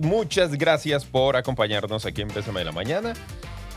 Muchas 0.00 0.56
gracias 0.56 1.04
por 1.04 1.36
acompañarnos 1.36 2.06
aquí 2.06 2.22
en 2.22 2.28
Pésame 2.28 2.60
de 2.60 2.64
la 2.64 2.72
Mañana 2.72 3.12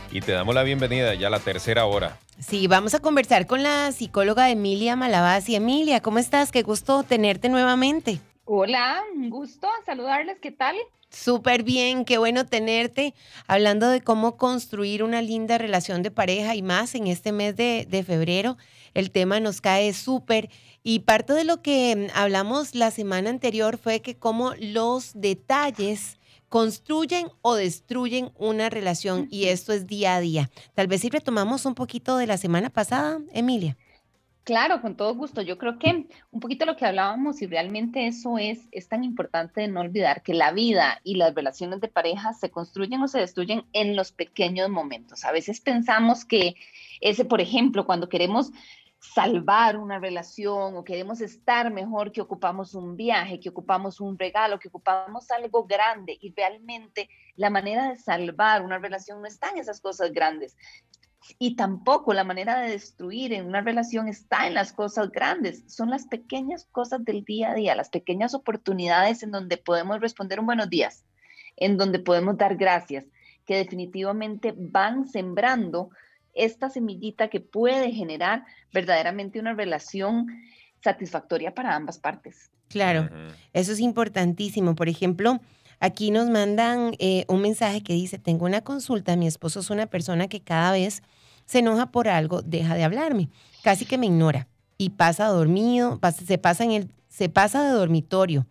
y 0.10 0.22
te 0.22 0.32
damos 0.32 0.56
la 0.56 0.64
bienvenida 0.64 1.14
ya 1.16 1.28
a 1.28 1.30
la 1.30 1.40
tercera 1.40 1.86
hora. 1.86 2.18
Sí, 2.40 2.68
vamos 2.68 2.94
a 2.94 3.00
conversar 3.00 3.46
con 3.46 3.62
la 3.62 3.92
psicóloga 3.92 4.50
Emilia 4.50 4.96
Malabasi. 4.96 5.56
Emilia, 5.56 6.00
¿cómo 6.00 6.20
estás? 6.20 6.54
Qué 6.54 6.62
gusto 6.62 7.04
tenerte 7.04 7.50
nuevamente. 7.50 8.22
Hola, 8.46 9.04
un 9.14 9.30
gusto 9.30 9.68
saludarles. 9.86 10.40
¿Qué 10.40 10.52
tal? 10.52 10.78
Súper 11.14 11.62
bien, 11.62 12.06
qué 12.06 12.18
bueno 12.18 12.44
tenerte. 12.46 13.14
Hablando 13.46 13.88
de 13.90 14.02
cómo 14.02 14.36
construir 14.36 15.04
una 15.04 15.22
linda 15.22 15.60
relación 15.60 16.02
de 16.02 16.10
pareja 16.10 16.56
y 16.56 16.64
más 16.64 16.96
en 16.96 17.06
este 17.06 17.32
mes 17.32 17.56
de, 17.56 17.86
de 17.88 18.04
febrero, 18.04 18.58
el 18.96 19.12
tema 19.12 19.40
nos 19.40 19.62
cae 19.62 19.94
súper. 19.94 20.50
Y 20.82 21.00
parte 21.00 21.34
de 21.34 21.44
lo 21.44 21.62
que 21.62 21.96
mm, 21.96 22.18
hablamos 22.18 22.74
la 22.74 22.90
semana 22.90 23.30
anterior 23.30 23.78
fue 23.78 24.02
que 24.02 24.16
cómo 24.16 24.54
los 24.60 25.12
detalles 25.14 26.18
construyen 26.50 27.28
o 27.42 27.54
destruyen 27.54 28.32
una 28.36 28.70
relación 28.72 29.28
y 29.30 29.46
esto 29.46 29.72
es 29.72 29.86
día 29.86 30.16
a 30.16 30.20
día. 30.20 30.50
Tal 30.74 30.88
vez 30.88 31.02
si 31.02 31.10
retomamos 31.10 31.68
un 31.68 31.76
poquito 31.76 32.18
de 32.18 32.26
la 32.26 32.38
semana 32.38 32.72
pasada, 32.72 33.20
Emilia. 33.34 33.78
Claro, 34.44 34.82
con 34.82 34.98
todo 34.98 35.16
gusto. 35.16 35.42
Yo 35.42 35.58
creo 35.58 35.80
que 35.80 36.08
un 36.32 36.40
poquito 36.42 36.66
lo 36.66 36.76
que 36.76 36.86
hablábamos 36.86 37.42
y 37.42 37.48
realmente 37.48 38.08
eso 38.08 38.38
es, 38.38 38.68
es 38.72 38.90
tan 38.90 39.06
importante 39.06 39.62
de 39.62 39.70
no 39.70 39.80
olvidar 39.80 40.22
que 40.22 40.34
la 40.34 40.52
vida 40.52 41.00
y 41.06 41.16
las 41.16 41.34
relaciones 41.34 41.80
de 41.80 41.88
pareja 41.88 42.34
se 42.34 42.52
construyen 42.52 43.02
o 43.02 43.08
se 43.08 43.20
destruyen 43.20 43.66
en 43.72 43.96
los 43.96 44.12
pequeños 44.12 44.70
momentos. 44.70 45.24
A 45.24 45.32
veces 45.32 45.62
pensamos 45.62 46.26
que 46.26 46.56
ese, 47.00 47.24
por 47.24 47.40
ejemplo, 47.40 47.86
cuando 47.86 48.10
queremos 48.10 48.52
salvar 49.00 49.78
una 49.78 50.00
relación 50.00 50.76
o 50.76 50.84
queremos 50.84 51.22
estar 51.22 51.72
mejor, 51.72 52.12
que 52.12 52.22
ocupamos 52.22 52.74
un 52.74 52.98
viaje, 52.98 53.40
que 53.40 53.50
ocupamos 53.50 54.02
un 54.02 54.18
regalo, 54.18 54.60
que 54.60 54.68
ocupamos 54.68 55.30
algo 55.32 55.66
grande 55.66 56.18
y 56.20 56.34
realmente 56.34 57.10
la 57.36 57.50
manera 57.50 57.90
de 57.90 57.98
salvar 57.98 58.62
una 58.62 58.78
relación 58.78 59.22
no 59.22 59.28
está 59.28 59.50
en 59.52 59.60
esas 59.60 59.80
cosas 59.80 60.12
grandes. 60.12 60.58
Y 61.40 61.56
tampoco 61.56 62.14
la 62.14 62.24
manera 62.24 62.60
de 62.60 62.72
destruir 62.72 63.34
en 63.34 63.46
una 63.46 63.62
relación 63.62 64.08
está 64.08 64.48
en 64.48 64.54
las 64.54 64.74
cosas 64.74 65.12
grandes, 65.12 65.64
son 65.68 65.90
las 65.90 66.06
pequeñas 66.06 66.68
cosas 66.72 67.04
del 67.06 67.24
día 67.24 67.52
a 67.52 67.56
día, 67.56 67.76
las 67.76 67.90
pequeñas 67.90 68.34
oportunidades 68.34 69.24
en 69.24 69.32
donde 69.32 69.58
podemos 69.58 70.02
responder 70.02 70.40
un 70.40 70.46
buenos 70.46 70.70
días, 70.70 71.04
en 71.58 71.78
donde 71.78 72.00
podemos 72.00 72.38
dar 72.38 72.56
gracias, 72.56 73.06
que 73.46 73.58
definitivamente 73.58 74.54
van 74.56 75.08
sembrando 75.08 75.90
esta 76.34 76.70
semillita 76.70 77.30
que 77.30 77.40
puede 77.40 77.92
generar 77.92 78.46
verdaderamente 78.74 79.40
una 79.40 79.54
relación 79.54 80.28
satisfactoria 80.84 81.54
para 81.54 81.76
ambas 81.76 82.00
partes. 82.00 82.52
Claro, 82.70 83.10
eso 83.54 83.72
es 83.72 83.80
importantísimo. 83.80 84.76
Por 84.76 84.90
ejemplo, 84.90 85.40
aquí 85.84 86.12
nos 86.12 86.30
mandan 86.30 86.96
eh, 87.00 87.26
un 87.28 87.42
mensaje 87.42 87.84
que 87.84 87.92
dice, 87.92 88.18
tengo 88.18 88.46
una 88.46 88.62
consulta, 88.62 89.18
mi 89.18 89.28
esposo 89.28 89.60
es 89.60 89.70
una 89.70 89.86
persona 89.86 90.30
que 90.30 90.40
cada 90.40 90.72
vez 90.72 91.04
se 91.46 91.60
enoja 91.60 91.92
por 91.92 92.08
algo, 92.08 92.42
deja 92.42 92.76
de 92.76 92.86
hablarme, 92.86 93.30
casi 93.64 93.86
que 93.86 93.98
me 93.98 94.06
ignora 94.06 94.48
y 94.78 94.92
pasa 94.92 95.28
dormido, 95.28 96.00
se, 96.26 96.38
pasa 96.38 96.64
en 96.64 96.72
el, 96.72 96.92
se 97.10 97.28
pasa 97.28 97.66
de 97.66 97.72
dormitorio. 97.72 98.48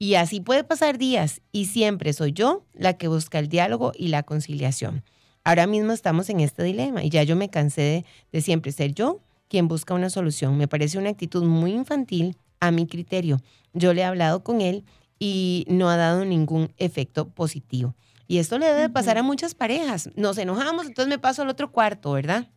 Y 0.00 0.16
así 0.16 0.40
puede 0.40 0.64
pasar 0.64 0.98
días 0.98 1.42
y 1.52 1.66
siempre 1.66 2.12
soy 2.12 2.32
yo 2.32 2.64
la 2.72 2.94
que 2.94 3.06
busca 3.06 3.38
el 3.38 3.48
diálogo 3.48 3.92
y 3.96 4.08
la 4.08 4.24
conciliación. 4.24 5.04
Ahora 5.44 5.68
mismo 5.68 5.92
estamos 5.92 6.28
en 6.28 6.40
este 6.40 6.64
dilema 6.64 7.04
y 7.04 7.08
ya 7.08 7.22
yo 7.22 7.36
me 7.36 7.50
cansé 7.50 8.04
de, 8.32 8.40
siempre 8.40 8.72
ser 8.72 8.94
yo 8.94 9.20
quien 9.46 9.68
busca 9.68 9.94
una 9.94 10.10
solución. 10.10 10.58
Me 10.58 10.66
parece 10.66 10.98
una 10.98 11.10
actitud 11.10 11.44
muy 11.44 11.70
infantil 11.70 12.36
a 12.58 12.72
mi 12.72 12.88
criterio. 12.88 13.40
Yo 13.74 13.94
le 13.94 14.00
he 14.00 14.04
hablado 14.04 14.42
con 14.42 14.60
él 14.60 14.84
y 15.18 15.66
no 15.68 15.88
ha 15.88 15.96
dado 15.96 16.24
ningún 16.24 16.72
efecto 16.76 17.28
positivo. 17.28 17.94
Y 18.26 18.38
esto 18.38 18.58
le 18.58 18.66
debe 18.66 18.88
pasar 18.88 19.18
a 19.18 19.22
muchas 19.22 19.54
parejas. 19.54 20.10
Nos 20.16 20.38
enojamos, 20.38 20.86
entonces 20.86 21.08
me 21.08 21.18
paso 21.18 21.42
al 21.42 21.48
otro 21.48 21.70
cuarto, 21.70 22.12
¿verdad? 22.12 22.48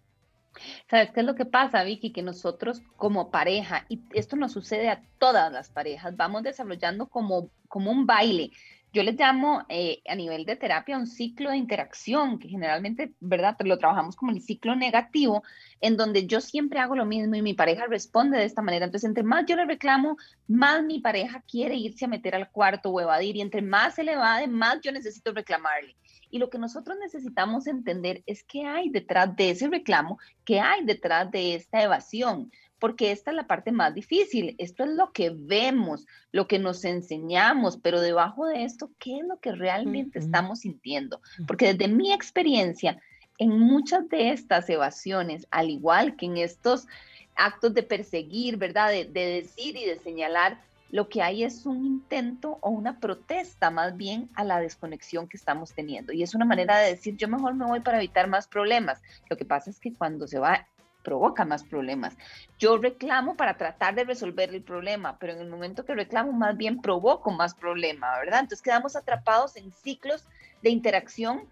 ¿Sabes 0.89 1.11
qué 1.11 1.19
es 1.19 1.25
lo 1.25 1.35
que 1.35 1.45
pasa, 1.45 1.83
Vicky? 1.83 2.11
Que 2.11 2.23
nosotros 2.23 2.81
como 2.95 3.29
pareja, 3.29 3.85
y 3.89 4.01
esto 4.13 4.35
nos 4.35 4.53
sucede 4.53 4.89
a 4.89 5.03
todas 5.19 5.51
las 5.51 5.69
parejas, 5.69 6.15
vamos 6.15 6.43
desarrollando 6.43 7.07
como, 7.07 7.49
como 7.67 7.91
un 7.91 8.05
baile. 8.05 8.51
Yo 8.93 9.03
les 9.03 9.19
llamo 9.19 9.65
eh, 9.67 10.01
a 10.07 10.15
nivel 10.15 10.45
de 10.45 10.55
terapia 10.55 10.97
un 10.97 11.07
ciclo 11.07 11.49
de 11.49 11.57
interacción, 11.57 12.39
que 12.39 12.47
generalmente, 12.47 13.13
¿verdad? 13.19 13.57
Lo 13.59 13.77
trabajamos 13.77 14.15
como 14.15 14.31
el 14.31 14.41
ciclo 14.41 14.75
negativo, 14.75 15.43
en 15.81 15.97
donde 15.97 16.25
yo 16.25 16.39
siempre 16.39 16.79
hago 16.79 16.95
lo 16.95 17.05
mismo 17.05 17.35
y 17.35 17.41
mi 17.41 17.53
pareja 17.53 17.85
responde 17.87 18.37
de 18.37 18.45
esta 18.45 18.61
manera. 18.61 18.85
Entonces, 18.85 19.07
entre 19.07 19.23
más 19.23 19.45
yo 19.45 19.55
le 19.55 19.65
reclamo, 19.65 20.15
más 20.47 20.83
mi 20.83 20.99
pareja 20.99 21.43
quiere 21.49 21.75
irse 21.75 22.05
a 22.05 22.07
meter 22.07 22.33
al 22.33 22.49
cuarto 22.49 22.89
o 22.89 23.01
evadir, 23.01 23.35
y 23.35 23.41
entre 23.41 23.61
más 23.61 23.95
se 23.95 24.03
le 24.03 24.13
evade, 24.13 24.47
más 24.47 24.79
yo 24.81 24.91
necesito 24.91 25.33
reclamarle. 25.33 25.95
Y 26.29 26.39
lo 26.39 26.49
que 26.49 26.57
nosotros 26.57 26.97
necesitamos 26.99 27.67
entender 27.67 28.23
es 28.25 28.43
qué 28.43 28.65
hay 28.65 28.89
detrás 28.89 29.35
de 29.35 29.51
ese 29.51 29.67
reclamo, 29.67 30.17
qué 30.45 30.59
hay 30.59 30.83
detrás 30.85 31.29
de 31.31 31.55
esta 31.55 31.81
evasión 31.83 32.51
porque 32.79 33.11
esta 33.11 33.31
es 33.31 33.37
la 33.37 33.47
parte 33.47 33.71
más 33.71 33.93
difícil. 33.93 34.55
Esto 34.57 34.83
es 34.83 34.91
lo 34.91 35.11
que 35.11 35.31
vemos, 35.31 36.05
lo 36.31 36.47
que 36.47 36.59
nos 36.59 36.85
enseñamos, 36.85 37.77
pero 37.77 38.01
debajo 38.01 38.45
de 38.45 38.63
esto, 38.63 38.91
¿qué 38.99 39.17
es 39.17 39.27
lo 39.27 39.39
que 39.39 39.51
realmente 39.51 40.19
estamos 40.19 40.59
sintiendo? 40.59 41.21
Porque 41.47 41.73
desde 41.73 41.91
mi 41.91 42.13
experiencia, 42.13 43.01
en 43.37 43.59
muchas 43.59 44.07
de 44.09 44.31
estas 44.31 44.69
evasiones, 44.69 45.47
al 45.51 45.69
igual 45.69 46.15
que 46.15 46.25
en 46.25 46.37
estos 46.37 46.87
actos 47.35 47.73
de 47.73 47.83
perseguir, 47.83 48.57
¿verdad? 48.57 48.89
De, 48.89 49.05
de 49.05 49.41
decir 49.41 49.75
y 49.75 49.85
de 49.85 49.99
señalar, 49.99 50.59
lo 50.89 51.09
que 51.09 51.21
hay 51.21 51.43
es 51.43 51.65
un 51.65 51.85
intento 51.85 52.59
o 52.61 52.69
una 52.69 52.99
protesta 52.99 53.69
más 53.69 53.97
bien 53.97 54.29
a 54.35 54.43
la 54.43 54.59
desconexión 54.59 55.27
que 55.27 55.37
estamos 55.37 55.73
teniendo. 55.73 56.13
Y 56.13 56.23
es 56.23 56.33
una 56.33 56.45
manera 56.45 56.77
de 56.77 56.91
decir, 56.91 57.17
yo 57.17 57.27
mejor 57.27 57.55
me 57.55 57.65
voy 57.65 57.81
para 57.81 57.97
evitar 57.97 58.27
más 58.27 58.47
problemas. 58.47 59.01
Lo 59.29 59.35
que 59.35 59.45
pasa 59.45 59.69
es 59.69 59.79
que 59.79 59.93
cuando 59.93 60.27
se 60.27 60.39
va 60.39 60.65
provoca 61.07 61.45
más 61.45 61.63
problemas. 61.63 62.17
Yo 62.59 62.77
reclamo 62.77 63.37
para 63.37 63.55
tratar 63.55 63.95
de 63.95 64.03
resolver 64.03 64.53
el 64.53 64.61
problema, 64.61 65.17
pero 65.17 65.31
en 65.31 65.39
el 65.39 65.47
momento 65.47 65.85
que 65.85 65.95
reclamo 65.95 66.33
más 66.33 66.57
bien 66.57 66.81
provoco 66.81 67.31
más 67.31 67.55
problema, 67.55 68.19
¿verdad? 68.19 68.41
Entonces 68.41 68.61
quedamos 68.61 68.97
atrapados 68.97 69.55
en 69.55 69.71
ciclos 69.71 70.25
de 70.61 70.69
interacción 70.69 71.43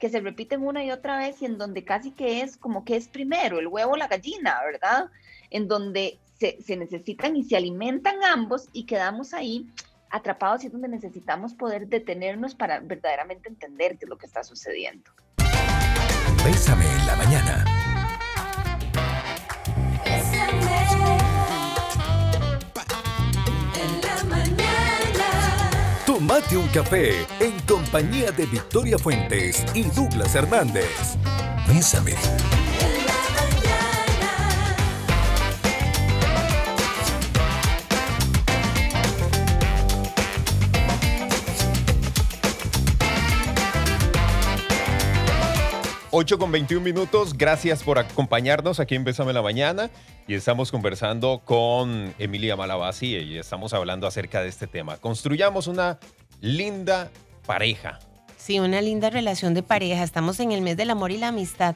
que 0.00 0.08
se 0.08 0.18
repiten 0.18 0.66
una 0.66 0.82
y 0.82 0.90
otra 0.90 1.16
vez 1.16 1.40
y 1.42 1.44
en 1.44 1.58
donde 1.58 1.84
casi 1.84 2.10
que 2.10 2.40
es 2.40 2.56
como 2.56 2.84
que 2.84 2.96
es 2.96 3.06
primero 3.06 3.60
el 3.60 3.68
huevo 3.68 3.92
o 3.92 3.96
la 3.96 4.08
gallina, 4.08 4.60
¿verdad? 4.64 5.08
En 5.48 5.68
donde 5.68 6.18
se, 6.40 6.76
necesitan 6.76 7.36
y 7.36 7.44
se 7.44 7.56
alimentan 7.56 8.16
ambos 8.24 8.68
y 8.72 8.84
quedamos 8.84 9.32
ahí 9.32 9.70
atrapados 10.10 10.64
y 10.64 10.70
donde 10.70 10.88
necesitamos 10.88 11.54
poder 11.54 11.86
detenernos 11.86 12.56
para 12.56 12.80
verdaderamente 12.80 13.48
entender 13.48 13.96
qué 13.96 14.06
es 14.06 14.08
lo 14.08 14.18
que 14.18 14.26
está 14.26 14.42
sucediendo. 14.42 15.08
Bésame 16.44 16.84
en 16.84 17.06
la 17.06 17.14
mañana. 17.14 17.73
Tomate 26.34 26.56
un 26.56 26.66
café 26.66 27.26
en 27.38 27.60
compañía 27.60 28.32
de 28.32 28.44
Victoria 28.46 28.98
Fuentes 28.98 29.64
y 29.72 29.82
Douglas 29.82 30.34
Hernández. 30.34 31.16
Bésame. 31.68 32.14
8 46.16 46.38
con 46.38 46.52
21 46.52 46.84
minutos. 46.84 47.36
Gracias 47.36 47.82
por 47.82 47.98
acompañarnos 47.98 48.78
aquí 48.78 48.94
en 48.94 49.02
Bésame 49.02 49.32
la 49.32 49.42
Mañana. 49.42 49.90
Y 50.28 50.34
estamos 50.34 50.70
conversando 50.70 51.42
con 51.44 52.14
Emilia 52.20 52.54
Malabasi 52.54 53.16
y 53.16 53.36
estamos 53.36 53.74
hablando 53.74 54.06
acerca 54.06 54.40
de 54.40 54.48
este 54.48 54.68
tema. 54.68 54.96
Construyamos 54.98 55.66
una 55.66 55.98
linda 56.44 57.10
pareja. 57.46 57.98
Sí, 58.36 58.60
una 58.60 58.82
linda 58.82 59.08
relación 59.08 59.54
de 59.54 59.62
pareja. 59.62 60.04
Estamos 60.04 60.38
en 60.40 60.52
el 60.52 60.60
mes 60.60 60.76
del 60.76 60.90
amor 60.90 61.10
y 61.10 61.16
la 61.16 61.28
amistad. 61.28 61.74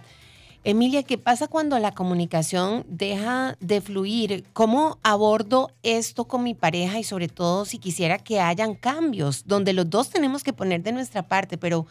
Emilia, 0.63 1.03
¿qué 1.05 1.17
pasa 1.17 1.49
cuando 1.49 1.79
la 1.79 1.93
comunicación 1.93 2.85
deja 2.87 3.57
de 3.61 3.81
fluir? 3.81 4.45
¿Cómo 4.53 4.99
abordo 5.03 5.71
esto 5.83 6.27
con 6.27 6.43
mi 6.43 6.53
pareja 6.53 6.99
y 6.99 7.05
sobre 7.05 7.29
todo 7.29 7.65
si 7.65 7.79
quisiera 7.79 8.19
que 8.19 8.41
hayan 8.41 8.75
cambios 8.75 9.47
donde 9.47 9.73
los 9.73 9.89
dos 9.89 10.11
tenemos 10.11 10.45
que 10.45 10.53
poner 10.53 10.83
de 10.83 10.93
nuestra 10.93 11.23
parte, 11.23 11.57
pero 11.57 11.87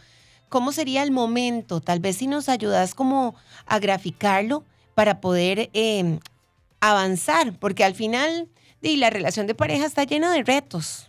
¿cómo 0.48 0.70
sería 0.70 1.02
el 1.02 1.10
momento? 1.10 1.80
Tal 1.80 1.98
vez 1.98 2.18
si 2.18 2.28
nos 2.28 2.48
ayudas 2.48 2.94
como 2.94 3.34
a 3.66 3.80
graficarlo 3.80 4.62
para 4.94 5.20
poder 5.20 5.70
em, 5.72 6.20
avanzar, 6.78 7.58
porque 7.58 7.82
al 7.82 7.96
final 7.96 8.48
la 8.80 9.10
relación 9.10 9.48
de 9.48 9.56
pareja 9.56 9.86
está 9.86 10.04
llena 10.04 10.30
de 10.32 10.44
retos. 10.44 11.07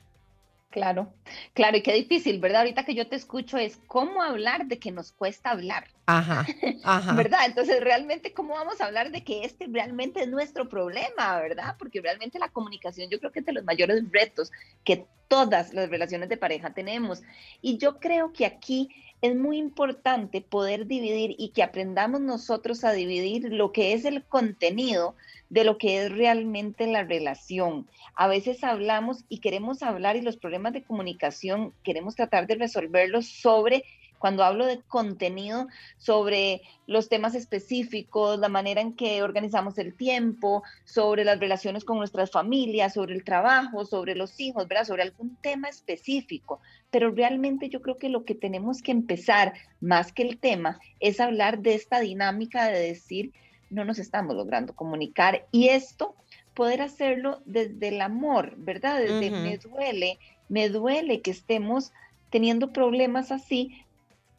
Claro, 0.80 1.14
claro, 1.54 1.76
y 1.76 1.82
qué 1.82 1.94
difícil, 1.94 2.40
¿verdad? 2.40 2.62
Ahorita 2.62 2.86
que 2.86 2.96
yo 2.96 3.06
te 3.06 3.18
escucho 3.18 3.58
es 3.58 3.76
cómo 3.88 4.24
hablar 4.24 4.68
de 4.68 4.80
que 4.80 4.94
nos 4.94 5.12
cuesta 5.12 5.52
hablar. 5.52 5.90
Ajá, 6.06 6.48
ajá. 6.86 7.14
¿Verdad? 7.16 7.40
Entonces, 7.48 7.82
realmente, 7.82 8.32
¿cómo 8.32 8.54
vamos 8.54 8.80
a 8.80 8.86
hablar 8.86 9.12
de 9.12 9.26
que 9.26 9.44
este 9.44 9.68
realmente 9.68 10.22
es 10.22 10.30
nuestro 10.30 10.70
problema, 10.70 11.38
¿verdad? 11.42 11.76
Porque 11.78 12.00
realmente 12.00 12.40
la 12.40 12.48
comunicación 12.48 13.10
yo 13.10 13.20
creo 13.20 13.34
que 13.34 13.40
es 13.40 13.46
de 13.46 13.52
los 13.52 13.66
mayores 13.66 14.02
retos 14.10 14.54
que 14.86 15.06
todas 15.28 15.74
las 15.74 15.90
relaciones 15.90 16.30
de 16.30 16.38
pareja 16.38 16.74
tenemos. 16.74 17.24
Y 17.62 17.78
yo 17.78 18.00
creo 18.00 18.32
que 18.32 18.46
aquí 18.46 18.90
es 19.22 19.36
muy 19.36 19.58
importante 19.58 20.42
poder 20.42 20.88
dividir 20.88 21.36
y 21.38 21.50
que 21.50 21.64
aprendamos 21.64 22.22
nosotros 22.22 22.84
a 22.84 22.94
dividir 22.94 23.52
lo 23.52 23.72
que 23.72 23.94
es 23.94 24.06
el 24.06 24.24
contenido 24.24 25.16
de 25.50 25.64
lo 25.64 25.78
que 25.78 26.04
es 26.04 26.12
realmente 26.12 26.88
la 26.88 27.04
relación. 27.04 27.88
A 28.16 28.28
veces 28.28 28.64
hablamos 28.64 29.26
y 29.28 29.40
queremos 29.40 29.84
hablar 29.84 30.16
y 30.16 30.22
los 30.22 30.38
problemas 30.38 30.74
de 30.74 30.84
comunicación 30.84 31.74
queremos 31.84 32.16
tratar 32.16 32.48
de 32.48 32.56
resolverlos 32.56 33.28
sobre 33.28 33.84
cuando 34.20 34.44
hablo 34.44 34.66
de 34.66 34.82
contenido 34.82 35.68
sobre 35.98 36.62
los 36.86 37.10
temas 37.10 37.34
específicos, 37.34 38.38
la 38.38 38.50
manera 38.50 38.82
en 38.82 38.94
que 38.94 39.24
organizamos 39.24 39.78
el 39.78 39.96
tiempo, 39.96 40.62
sobre 40.84 41.24
las 41.24 41.40
relaciones 41.40 41.84
con 41.84 41.98
nuestras 41.98 42.30
familias, 42.30 42.94
sobre 42.94 43.16
el 43.16 43.24
trabajo, 43.24 43.86
sobre 43.86 44.16
los 44.16 44.40
hijos, 44.40 44.68
¿verdad? 44.68 44.86
Sobre 44.86 45.04
algún 45.04 45.36
tema 45.38 45.70
específico. 45.70 46.60
Pero 46.92 47.12
realmente 47.12 47.70
yo 47.70 47.82
creo 47.82 47.98
que 47.98 48.10
lo 48.10 48.26
que 48.26 48.36
tenemos 48.36 48.82
que 48.82 48.92
empezar, 48.92 49.54
más 49.82 50.12
que 50.12 50.24
el 50.24 50.38
tema, 50.38 50.80
es 51.00 51.20
hablar 51.20 51.60
de 51.60 51.74
esta 51.74 52.00
dinámica 52.00 52.68
de 52.68 52.80
decir, 52.80 53.32
no 53.70 53.86
nos 53.86 54.00
estamos 54.00 54.36
logrando 54.36 54.76
comunicar 54.76 55.48
y 55.52 55.70
esto 55.70 56.16
poder 56.54 56.82
hacerlo 56.82 57.42
desde 57.46 57.90
el 57.90 58.02
amor, 58.02 58.56
¿verdad? 58.58 59.00
Desde 59.00 59.32
me 59.32 59.58
duele, 59.58 60.20
me 60.50 60.70
duele 60.70 61.22
que 61.22 61.32
estemos 61.32 61.94
teniendo 62.30 62.74
problemas 62.74 63.32
así 63.32 63.86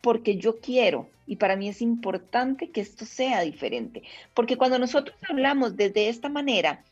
porque 0.01 0.37
yo 0.37 0.61
quiero 0.61 1.09
y 1.27 1.37
para 1.37 1.57
mí 1.57 1.69
es 1.69 1.81
importante 1.81 2.71
que 2.71 2.81
esto 2.81 3.05
sea 3.05 3.43
diferente, 3.43 4.03
porque 4.35 4.57
cuando 4.57 4.79
nosotros 4.79 5.17
hablamos 5.29 5.77
desde 5.77 6.09
esta 6.09 6.29
manera, 6.29 6.85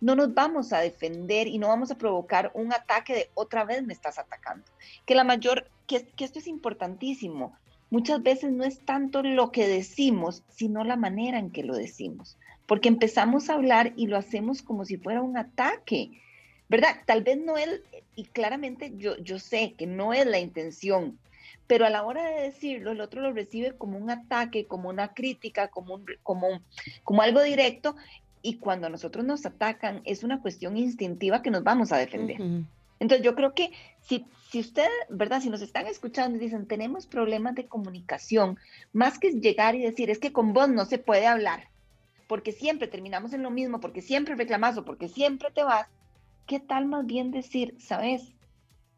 no 0.00 0.14
nos 0.14 0.34
vamos 0.34 0.72
a 0.72 0.80
defender 0.80 1.46
y 1.46 1.58
no 1.58 1.68
vamos 1.68 1.90
a 1.90 1.98
provocar 1.98 2.50
un 2.54 2.72
ataque 2.72 3.14
de 3.14 3.30
otra 3.34 3.64
vez 3.64 3.82
me 3.82 3.94
estás 3.94 4.18
atacando. 4.18 4.64
Que 5.06 5.14
la 5.14 5.24
mayor, 5.24 5.70
que, 5.86 6.06
que 6.06 6.24
esto 6.24 6.38
es 6.38 6.46
importantísimo, 6.46 7.56
muchas 7.90 8.22
veces 8.22 8.52
no 8.52 8.64
es 8.64 8.80
tanto 8.80 9.22
lo 9.22 9.50
que 9.52 9.66
decimos, 9.66 10.42
sino 10.48 10.84
la 10.84 10.96
manera 10.96 11.38
en 11.38 11.50
que 11.50 11.62
lo 11.62 11.74
decimos, 11.74 12.36
porque 12.66 12.88
empezamos 12.88 13.48
a 13.48 13.54
hablar 13.54 13.92
y 13.96 14.08
lo 14.08 14.16
hacemos 14.16 14.60
como 14.62 14.84
si 14.84 14.96
fuera 14.96 15.22
un 15.22 15.38
ataque, 15.38 16.20
¿verdad? 16.68 16.96
Tal 17.06 17.22
vez 17.22 17.38
no 17.38 17.56
es, 17.56 17.80
y 18.14 18.24
claramente 18.24 18.92
yo, 18.96 19.16
yo 19.18 19.38
sé 19.38 19.74
que 19.78 19.86
no 19.86 20.12
es 20.12 20.26
la 20.26 20.38
intención, 20.38 21.18
pero 21.66 21.86
a 21.86 21.90
la 21.90 22.04
hora 22.04 22.24
de 22.24 22.42
decirlo, 22.42 22.92
el 22.92 23.00
otro 23.00 23.20
lo 23.20 23.32
recibe 23.32 23.72
como 23.72 23.98
un 23.98 24.10
ataque, 24.10 24.66
como 24.66 24.88
una 24.88 25.14
crítica, 25.14 25.68
como, 25.68 25.94
un, 25.94 26.06
como, 26.22 26.60
como 27.04 27.22
algo 27.22 27.42
directo, 27.42 27.96
y 28.42 28.58
cuando 28.58 28.86
a 28.86 28.90
nosotros 28.90 29.24
nos 29.24 29.44
atacan 29.44 30.02
es 30.04 30.22
una 30.22 30.40
cuestión 30.40 30.76
instintiva 30.76 31.42
que 31.42 31.50
nos 31.50 31.64
vamos 31.64 31.90
a 31.90 31.96
defender. 31.96 32.40
Entonces 33.00 33.24
yo 33.24 33.34
creo 33.34 33.54
que 33.54 33.72
si, 34.00 34.24
si 34.50 34.60
usted, 34.60 34.88
¿verdad? 35.10 35.40
Si 35.40 35.50
nos 35.50 35.62
están 35.62 35.86
escuchando 35.86 36.36
y 36.36 36.40
dicen, 36.40 36.66
tenemos 36.66 37.06
problemas 37.06 37.56
de 37.56 37.66
comunicación, 37.66 38.58
más 38.92 39.18
que 39.18 39.32
llegar 39.32 39.74
y 39.74 39.82
decir, 39.82 40.10
es 40.10 40.18
que 40.18 40.32
con 40.32 40.52
vos 40.52 40.68
no 40.68 40.84
se 40.84 40.98
puede 40.98 41.26
hablar, 41.26 41.68
porque 42.28 42.52
siempre 42.52 42.88
terminamos 42.88 43.32
en 43.32 43.42
lo 43.42 43.50
mismo, 43.50 43.80
porque 43.80 44.00
siempre 44.00 44.36
reclamas 44.36 44.78
o 44.78 44.84
porque 44.84 45.08
siempre 45.08 45.50
te 45.50 45.64
vas, 45.64 45.88
¿qué 46.46 46.60
tal 46.60 46.86
más 46.86 47.04
bien 47.04 47.32
decir, 47.32 47.74
sabes? 47.78 48.32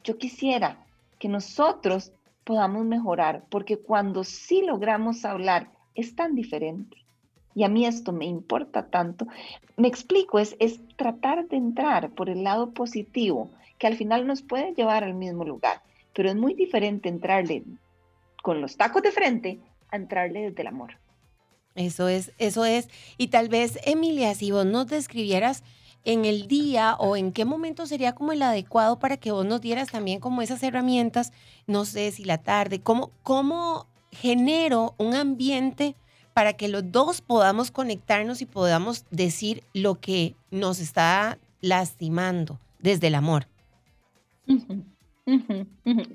Yo 0.04 0.18
quisiera 0.18 0.84
que 1.18 1.28
nosotros 1.28 2.12
podamos 2.48 2.86
mejorar, 2.86 3.44
porque 3.50 3.76
cuando 3.76 4.24
sí 4.24 4.62
logramos 4.62 5.26
hablar 5.26 5.68
es 5.94 6.16
tan 6.16 6.34
diferente. 6.34 6.96
Y 7.54 7.62
a 7.62 7.68
mí 7.68 7.84
esto 7.84 8.10
me 8.10 8.24
importa 8.24 8.86
tanto. 8.86 9.26
Me 9.76 9.86
explico, 9.86 10.38
es, 10.38 10.56
es 10.58 10.80
tratar 10.96 11.46
de 11.48 11.58
entrar 11.58 12.08
por 12.08 12.30
el 12.30 12.44
lado 12.44 12.70
positivo 12.70 13.50
que 13.78 13.86
al 13.86 13.96
final 13.96 14.26
nos 14.26 14.40
puede 14.40 14.72
llevar 14.72 15.04
al 15.04 15.12
mismo 15.12 15.44
lugar. 15.44 15.82
Pero 16.14 16.30
es 16.30 16.36
muy 16.36 16.54
diferente 16.54 17.10
entrarle 17.10 17.64
con 18.42 18.62
los 18.62 18.78
tacos 18.78 19.02
de 19.02 19.12
frente 19.12 19.58
a 19.90 19.96
entrarle 19.96 20.48
desde 20.48 20.62
el 20.62 20.68
amor. 20.68 20.96
Eso 21.74 22.08
es, 22.08 22.32
eso 22.38 22.64
es. 22.64 22.88
Y 23.18 23.28
tal 23.28 23.50
vez, 23.50 23.78
Emilia, 23.84 24.34
si 24.34 24.52
vos 24.52 24.64
nos 24.64 24.86
describieras 24.86 25.64
en 26.04 26.24
el 26.24 26.48
día 26.48 26.96
o 26.98 27.16
en 27.16 27.32
qué 27.32 27.44
momento 27.44 27.86
sería 27.86 28.14
como 28.14 28.32
el 28.32 28.42
adecuado 28.42 28.98
para 28.98 29.16
que 29.16 29.32
vos 29.32 29.44
nos 29.44 29.60
dieras 29.60 29.88
también 29.90 30.20
como 30.20 30.42
esas 30.42 30.62
herramientas, 30.62 31.32
no 31.66 31.84
sé 31.84 32.10
si 32.12 32.24
la 32.24 32.38
tarde, 32.38 32.80
cómo, 32.80 33.10
cómo 33.22 33.86
genero 34.10 34.94
un 34.98 35.14
ambiente 35.14 35.94
para 36.34 36.52
que 36.52 36.68
los 36.68 36.90
dos 36.92 37.20
podamos 37.20 37.70
conectarnos 37.70 38.40
y 38.42 38.46
podamos 38.46 39.04
decir 39.10 39.64
lo 39.74 40.00
que 40.00 40.36
nos 40.50 40.78
está 40.78 41.38
lastimando 41.60 42.60
desde 42.78 43.08
el 43.08 43.16
amor. 43.16 43.48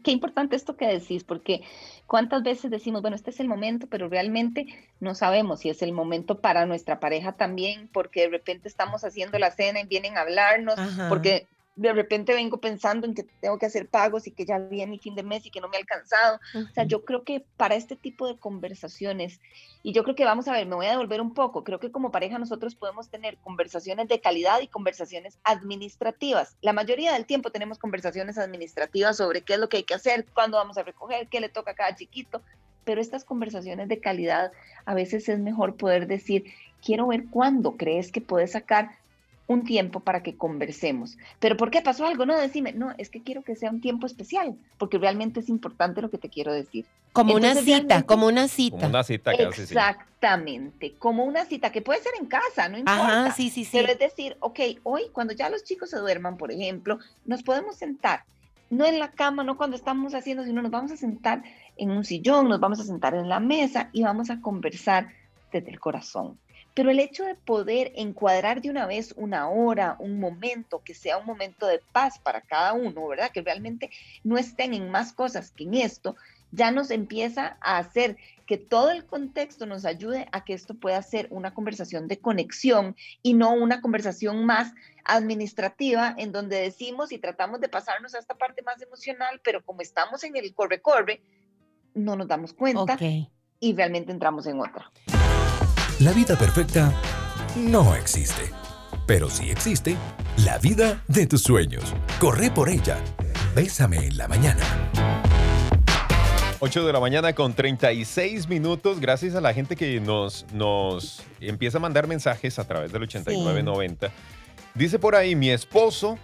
Qué 0.03 0.11
importante 0.11 0.55
esto 0.55 0.75
que 0.75 0.87
decís, 0.87 1.23
porque 1.23 1.61
cuántas 2.07 2.41
veces 2.43 2.71
decimos, 2.71 3.01
bueno, 3.01 3.15
este 3.15 3.29
es 3.29 3.39
el 3.39 3.47
momento, 3.47 3.87
pero 3.87 4.09
realmente 4.09 4.67
no 4.99 5.13
sabemos 5.13 5.59
si 5.59 5.69
es 5.69 5.81
el 5.81 5.91
momento 5.91 6.39
para 6.39 6.65
nuestra 6.65 6.99
pareja 6.99 7.33
también, 7.33 7.89
porque 7.91 8.21
de 8.21 8.29
repente 8.29 8.67
estamos 8.67 9.03
haciendo 9.03 9.37
la 9.37 9.51
cena 9.51 9.81
y 9.81 9.85
vienen 9.85 10.17
a 10.17 10.21
hablarnos, 10.21 10.75
porque 11.09 11.47
de 11.75 11.91
repente 11.91 12.33
vengo 12.33 12.57
pensando 12.57 13.07
en 13.07 13.15
que 13.15 13.23
tengo 13.23 13.57
que 13.57 13.65
hacer 13.65 13.87
pagos 13.87 14.27
y 14.27 14.31
que 14.31 14.45
ya 14.45 14.59
viene 14.59 14.93
el 14.93 14.99
fin 14.99 15.15
de 15.15 15.23
mes 15.23 15.45
y 15.45 15.49
que 15.49 15.59
no 15.59 15.67
me 15.69 15.77
ha 15.77 15.79
alcanzado. 15.79 16.39
O 16.53 16.73
sea, 16.73 16.83
yo 16.83 17.03
creo 17.03 17.23
que 17.23 17.43
para 17.57 17.75
este 17.75 17.95
tipo 17.95 18.27
de 18.27 18.37
conversaciones, 18.37 19.39
y 19.81 19.91
yo 19.91 20.03
creo 20.03 20.15
que 20.15 20.25
vamos 20.25 20.47
a 20.47 20.53
ver, 20.53 20.67
me 20.67 20.75
voy 20.75 20.85
a 20.85 20.91
devolver 20.91 21.19
un 21.19 21.33
poco, 21.33 21.63
creo 21.63 21.79
que 21.79 21.91
como 21.91 22.11
pareja 22.11 22.37
nosotros 22.37 22.75
podemos 22.75 23.09
tener 23.09 23.37
conversaciones 23.37 24.07
de 24.07 24.21
calidad 24.21 24.61
y 24.61 24.67
conversaciones 24.67 25.39
administrativas. 25.43 26.55
La 26.61 26.73
mayoría 26.73 27.13
del 27.13 27.25
tiempo 27.25 27.51
tenemos 27.51 27.79
conversaciones 27.79 28.37
administrativas 28.37 29.17
sobre 29.17 29.41
qué 29.41 29.53
es 29.53 29.59
lo 29.59 29.69
que 29.69 29.77
hay 29.77 29.83
que 29.83 29.95
hacer, 29.95 30.25
cuándo 30.33 30.57
vamos 30.57 30.77
a 30.77 30.83
recoger, 30.83 31.27
qué 31.27 31.41
le 31.41 31.49
toca 31.49 31.71
a 31.71 31.75
cada 31.75 31.95
chiquito, 31.95 32.43
pero 32.83 33.01
estas 33.01 33.23
conversaciones 33.25 33.87
de 33.87 33.99
calidad 33.99 34.51
a 34.85 34.93
veces 34.93 35.27
es 35.29 35.39
mejor 35.39 35.75
poder 35.75 36.05
decir, 36.05 36.45
quiero 36.83 37.07
ver 37.07 37.25
cuándo 37.29 37.77
crees 37.77 38.11
que 38.11 38.21
puedes 38.21 38.51
sacar 38.51 38.91
un 39.47 39.63
tiempo 39.63 39.99
para 39.99 40.23
que 40.23 40.35
conversemos. 40.35 41.17
¿Pero 41.39 41.57
por 41.57 41.69
qué 41.69 41.81
pasó 41.81 42.05
algo? 42.05 42.25
No, 42.25 42.37
decime, 42.37 42.73
no, 42.73 42.93
es 42.97 43.09
que 43.09 43.21
quiero 43.21 43.43
que 43.43 43.55
sea 43.55 43.69
un 43.69 43.81
tiempo 43.81 44.05
especial, 44.05 44.55
porque 44.77 44.97
realmente 44.97 45.41
es 45.41 45.49
importante 45.49 46.01
lo 46.01 46.09
que 46.09 46.17
te 46.17 46.29
quiero 46.29 46.53
decir. 46.53 46.85
Como 47.11 47.35
una 47.35 47.53
cita, 47.55 48.03
como 48.03 48.27
una 48.27 48.47
cita. 48.47 48.77
Como 48.77 48.89
una 48.89 49.03
cita. 49.03 49.31
Exactamente, 49.33 50.93
como 50.97 51.25
una 51.25 51.45
cita 51.45 51.71
que 51.71 51.81
puede 51.81 52.01
ser 52.01 52.13
en 52.19 52.25
casa, 52.25 52.69
no 52.69 52.77
importa. 52.77 53.23
Ajá, 53.23 53.31
sí, 53.31 53.49
sí, 53.49 53.65
sí. 53.65 53.77
Pero 53.77 53.91
es 53.91 53.99
decir, 53.99 54.37
ok, 54.39 54.59
hoy 54.83 55.03
cuando 55.11 55.33
ya 55.33 55.49
los 55.49 55.63
chicos 55.63 55.89
se 55.89 55.99
duerman, 55.99 56.37
por 56.37 56.51
ejemplo, 56.51 56.99
nos 57.25 57.43
podemos 57.43 57.75
sentar, 57.75 58.23
no 58.69 58.85
en 58.85 58.97
la 58.97 59.11
cama, 59.11 59.43
no 59.43 59.57
cuando 59.57 59.75
estamos 59.75 60.15
haciendo, 60.15 60.43
sino 60.43 60.61
nos 60.61 60.71
vamos 60.71 60.91
a 60.91 60.97
sentar 60.97 61.43
en 61.77 61.91
un 61.91 62.05
sillón, 62.05 62.47
nos 62.47 62.59
vamos 62.59 62.79
a 62.79 62.83
sentar 62.83 63.13
en 63.13 63.29
la 63.29 63.39
mesa 63.39 63.89
y 63.91 64.03
vamos 64.03 64.29
a 64.29 64.39
conversar 64.39 65.09
desde 65.51 65.69
el 65.69 65.79
corazón 65.79 66.39
pero 66.73 66.89
el 66.89 66.99
hecho 66.99 67.23
de 67.23 67.35
poder 67.35 67.91
encuadrar 67.95 68.61
de 68.61 68.69
una 68.69 68.85
vez 68.85 69.13
una 69.15 69.49
hora, 69.49 69.95
un 69.99 70.19
momento, 70.19 70.81
que 70.83 70.93
sea 70.93 71.17
un 71.17 71.25
momento 71.25 71.67
de 71.67 71.79
paz 71.91 72.19
para 72.19 72.41
cada 72.41 72.73
uno, 72.73 73.07
¿verdad? 73.07 73.31
Que 73.31 73.41
realmente 73.41 73.91
no 74.23 74.37
estén 74.37 74.73
en 74.73 74.89
más 74.89 75.13
cosas 75.13 75.51
que 75.51 75.65
en 75.65 75.75
esto, 75.75 76.15
ya 76.51 76.69
nos 76.69 76.91
empieza 76.91 77.57
a 77.61 77.79
hacer 77.79 78.17
que 78.45 78.57
todo 78.57 78.91
el 78.91 79.05
contexto 79.05 79.65
nos 79.65 79.85
ayude 79.85 80.27
a 80.31 80.43
que 80.43 80.53
esto 80.53 80.75
pueda 80.75 81.01
ser 81.01 81.27
una 81.31 81.53
conversación 81.53 82.07
de 82.07 82.19
conexión 82.19 82.95
y 83.23 83.33
no 83.33 83.53
una 83.53 83.81
conversación 83.81 84.45
más 84.45 84.73
administrativa 85.03 86.13
en 86.17 86.31
donde 86.31 86.57
decimos 86.57 87.11
y 87.11 87.17
tratamos 87.17 87.59
de 87.59 87.69
pasarnos 87.69 88.13
a 88.13 88.19
esta 88.19 88.35
parte 88.35 88.61
más 88.61 88.81
emocional, 88.81 89.41
pero 89.43 89.63
como 89.63 89.81
estamos 89.81 90.23
en 90.23 90.35
el 90.35 90.53
corre-corre, 90.53 91.21
no 91.95 92.15
nos 92.15 92.27
damos 92.27 92.53
cuenta 92.53 92.97
y 93.59 93.73
realmente 93.73 94.11
entramos 94.11 94.45
en 94.45 94.59
otra. 94.59 94.91
La 96.03 96.11
vida 96.11 96.37
perfecta 96.37 96.93
no 97.55 97.95
existe, 97.95 98.51
pero 99.07 99.29
sí 99.29 99.49
existe 99.49 99.95
la 100.43 100.57
vida 100.57 101.01
de 101.07 101.27
tus 101.27 101.43
sueños. 101.43 101.93
Corre 102.19 102.51
por 102.51 102.67
ella. 102.67 102.97
Bésame 103.55 104.07
en 104.07 104.17
la 104.17 104.27
mañana. 104.27 104.65
8 106.59 106.85
de 106.85 106.91
la 106.91 106.99
mañana 106.99 107.31
con 107.31 107.53
36 107.53 108.49
minutos. 108.49 108.99
Gracias 108.99 109.33
a 109.35 109.39
la 109.39 109.53
gente 109.53 109.77
que 109.77 110.01
nos, 110.01 110.45
nos 110.51 111.23
empieza 111.39 111.77
a 111.77 111.81
mandar 111.81 112.05
mensajes 112.07 112.59
a 112.59 112.67
través 112.67 112.91
del 112.91 113.03
8990. 113.03 114.11
Dice 114.73 114.99
por 114.99 115.15
ahí, 115.15 115.37
mi 115.37 115.51
esposo 115.51 116.17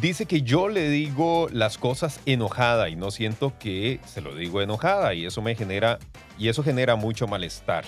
dice 0.00 0.24
que 0.26 0.42
yo 0.42 0.68
le 0.68 0.88
digo 0.88 1.48
las 1.50 1.78
cosas 1.78 2.20
enojada 2.26 2.88
y 2.88 2.94
no 2.94 3.10
siento 3.10 3.54
que 3.58 3.98
se 4.06 4.20
lo 4.20 4.36
digo 4.36 4.62
enojada 4.62 5.14
y 5.14 5.26
eso 5.26 5.42
me 5.42 5.56
genera 5.56 5.98
y 6.38 6.46
eso 6.46 6.62
genera 6.62 6.94
mucho 6.94 7.26
malestar. 7.26 7.84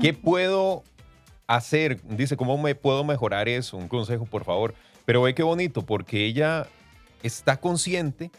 ¿Qué 0.00 0.12
puedo 0.12 0.82
hacer? 1.46 2.00
Dice, 2.04 2.36
¿cómo 2.36 2.58
me 2.58 2.74
puedo 2.74 3.04
mejorar 3.04 3.48
eso? 3.48 3.76
Un 3.76 3.88
consejo, 3.88 4.26
por 4.26 4.44
favor. 4.44 4.74
Pero 5.04 5.22
ve 5.22 5.34
qué 5.34 5.42
bonito, 5.42 5.82
porque 5.82 6.24
ella 6.24 6.66
está 7.22 7.58
consciente 7.58 8.30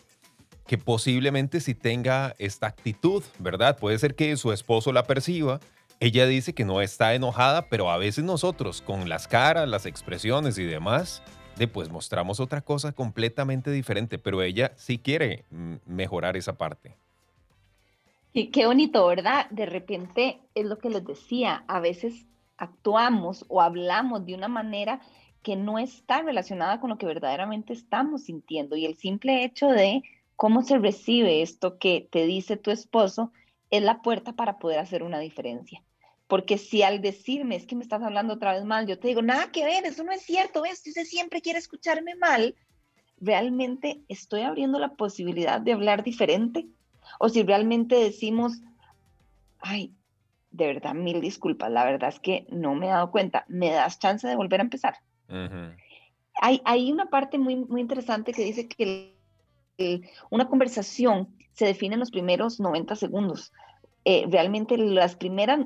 que 0.67 0.77
posiblemente 0.77 1.59
si 1.59 1.75
tenga 1.75 2.35
esta 2.39 2.67
actitud, 2.67 3.23
¿verdad? 3.39 3.77
Puede 3.77 3.99
ser 3.99 4.15
que 4.15 4.35
su 4.37 4.51
esposo 4.51 4.91
la 4.91 5.03
perciba. 5.03 5.59
Ella 5.99 6.25
dice 6.25 6.53
que 6.53 6.65
no 6.65 6.81
está 6.81 7.13
enojada, 7.13 7.69
pero 7.69 7.89
a 7.89 7.97
veces 7.97 8.23
nosotros 8.23 8.81
con 8.81 9.07
las 9.07 9.27
caras, 9.27 9.69
las 9.69 9.85
expresiones 9.85 10.57
y 10.57 10.63
demás, 10.63 11.21
de 11.55 11.67
pues 11.67 11.89
mostramos 11.89 12.39
otra 12.39 12.61
cosa 12.61 12.91
completamente 12.91 13.71
diferente, 13.71 14.17
pero 14.17 14.41
ella 14.41 14.73
sí 14.75 14.97
quiere 14.97 15.45
mm, 15.51 15.75
mejorar 15.85 16.35
esa 16.35 16.53
parte. 16.53 16.97
Y 18.37 18.47
qué 18.47 18.65
bonito, 18.65 19.07
¿verdad? 19.07 19.49
De 19.49 19.65
repente 19.65 20.41
es 20.55 20.65
lo 20.65 20.77
que 20.77 20.89
les 20.89 21.05
decía, 21.05 21.63
a 21.69 21.79
veces 21.79 22.25
actuamos 22.57 23.45
o 23.47 23.61
hablamos 23.61 24.25
de 24.25 24.35
una 24.35 24.49
manera 24.49 24.99
que 25.41 25.55
no 25.55 25.79
está 25.79 26.21
relacionada 26.21 26.81
con 26.81 26.89
lo 26.89 26.97
que 26.97 27.05
verdaderamente 27.05 27.71
estamos 27.71 28.25
sintiendo. 28.25 28.75
Y 28.75 28.85
el 28.85 28.97
simple 28.97 29.45
hecho 29.45 29.69
de 29.69 30.03
cómo 30.35 30.63
se 30.63 30.77
recibe 30.77 31.43
esto 31.43 31.77
que 31.77 32.09
te 32.11 32.25
dice 32.25 32.57
tu 32.57 32.71
esposo 32.71 33.31
es 33.69 33.81
la 33.81 34.01
puerta 34.01 34.33
para 34.33 34.59
poder 34.59 34.79
hacer 34.79 35.01
una 35.01 35.19
diferencia. 35.19 35.81
Porque 36.27 36.57
si 36.57 36.83
al 36.83 37.01
decirme 37.01 37.55
es 37.55 37.65
que 37.65 37.77
me 37.77 37.83
estás 37.83 38.03
hablando 38.03 38.33
otra 38.33 38.51
vez 38.51 38.65
mal, 38.65 38.85
yo 38.85 38.99
te 38.99 39.07
digo, 39.07 39.21
nada 39.21 39.49
que 39.53 39.63
ver, 39.63 39.85
eso 39.85 40.03
no 40.03 40.11
es 40.11 40.23
cierto, 40.23 40.63
¿ves? 40.63 40.83
Usted 40.85 41.05
siempre 41.05 41.39
quiere 41.39 41.59
escucharme 41.59 42.15
mal, 42.15 42.53
realmente 43.17 44.01
estoy 44.09 44.41
abriendo 44.41 44.77
la 44.77 44.95
posibilidad 44.95 45.61
de 45.61 45.71
hablar 45.71 46.03
diferente. 46.03 46.67
O 47.19 47.29
si 47.29 47.43
realmente 47.43 47.95
decimos, 47.95 48.61
ay, 49.59 49.93
de 50.51 50.67
verdad, 50.67 50.93
mil 50.93 51.21
disculpas, 51.21 51.71
la 51.71 51.83
verdad 51.85 52.09
es 52.09 52.19
que 52.19 52.45
no 52.49 52.75
me 52.75 52.87
he 52.87 52.89
dado 52.89 53.11
cuenta, 53.11 53.45
¿me 53.47 53.71
das 53.71 53.99
chance 53.99 54.27
de 54.27 54.35
volver 54.35 54.61
a 54.61 54.63
empezar? 54.63 54.97
hay, 56.41 56.61
hay, 56.65 56.91
una 56.91 57.07
parte 57.07 57.37
muy, 57.37 57.55
muy 57.55 57.81
interesante 57.81 58.31
que 58.31 58.43
dice 58.43 58.67
que 58.67 59.15
una 60.29 60.47
conversación 60.47 61.35
se 61.53 61.65
define 61.65 61.95
en 61.95 61.99
los 61.99 62.11
primeros 62.11 62.59
90 62.59 62.95
segundos. 62.95 63.51
Eh, 64.03 64.25
realmente 64.29 64.77
las 64.77 65.15
primeras, 65.15 65.65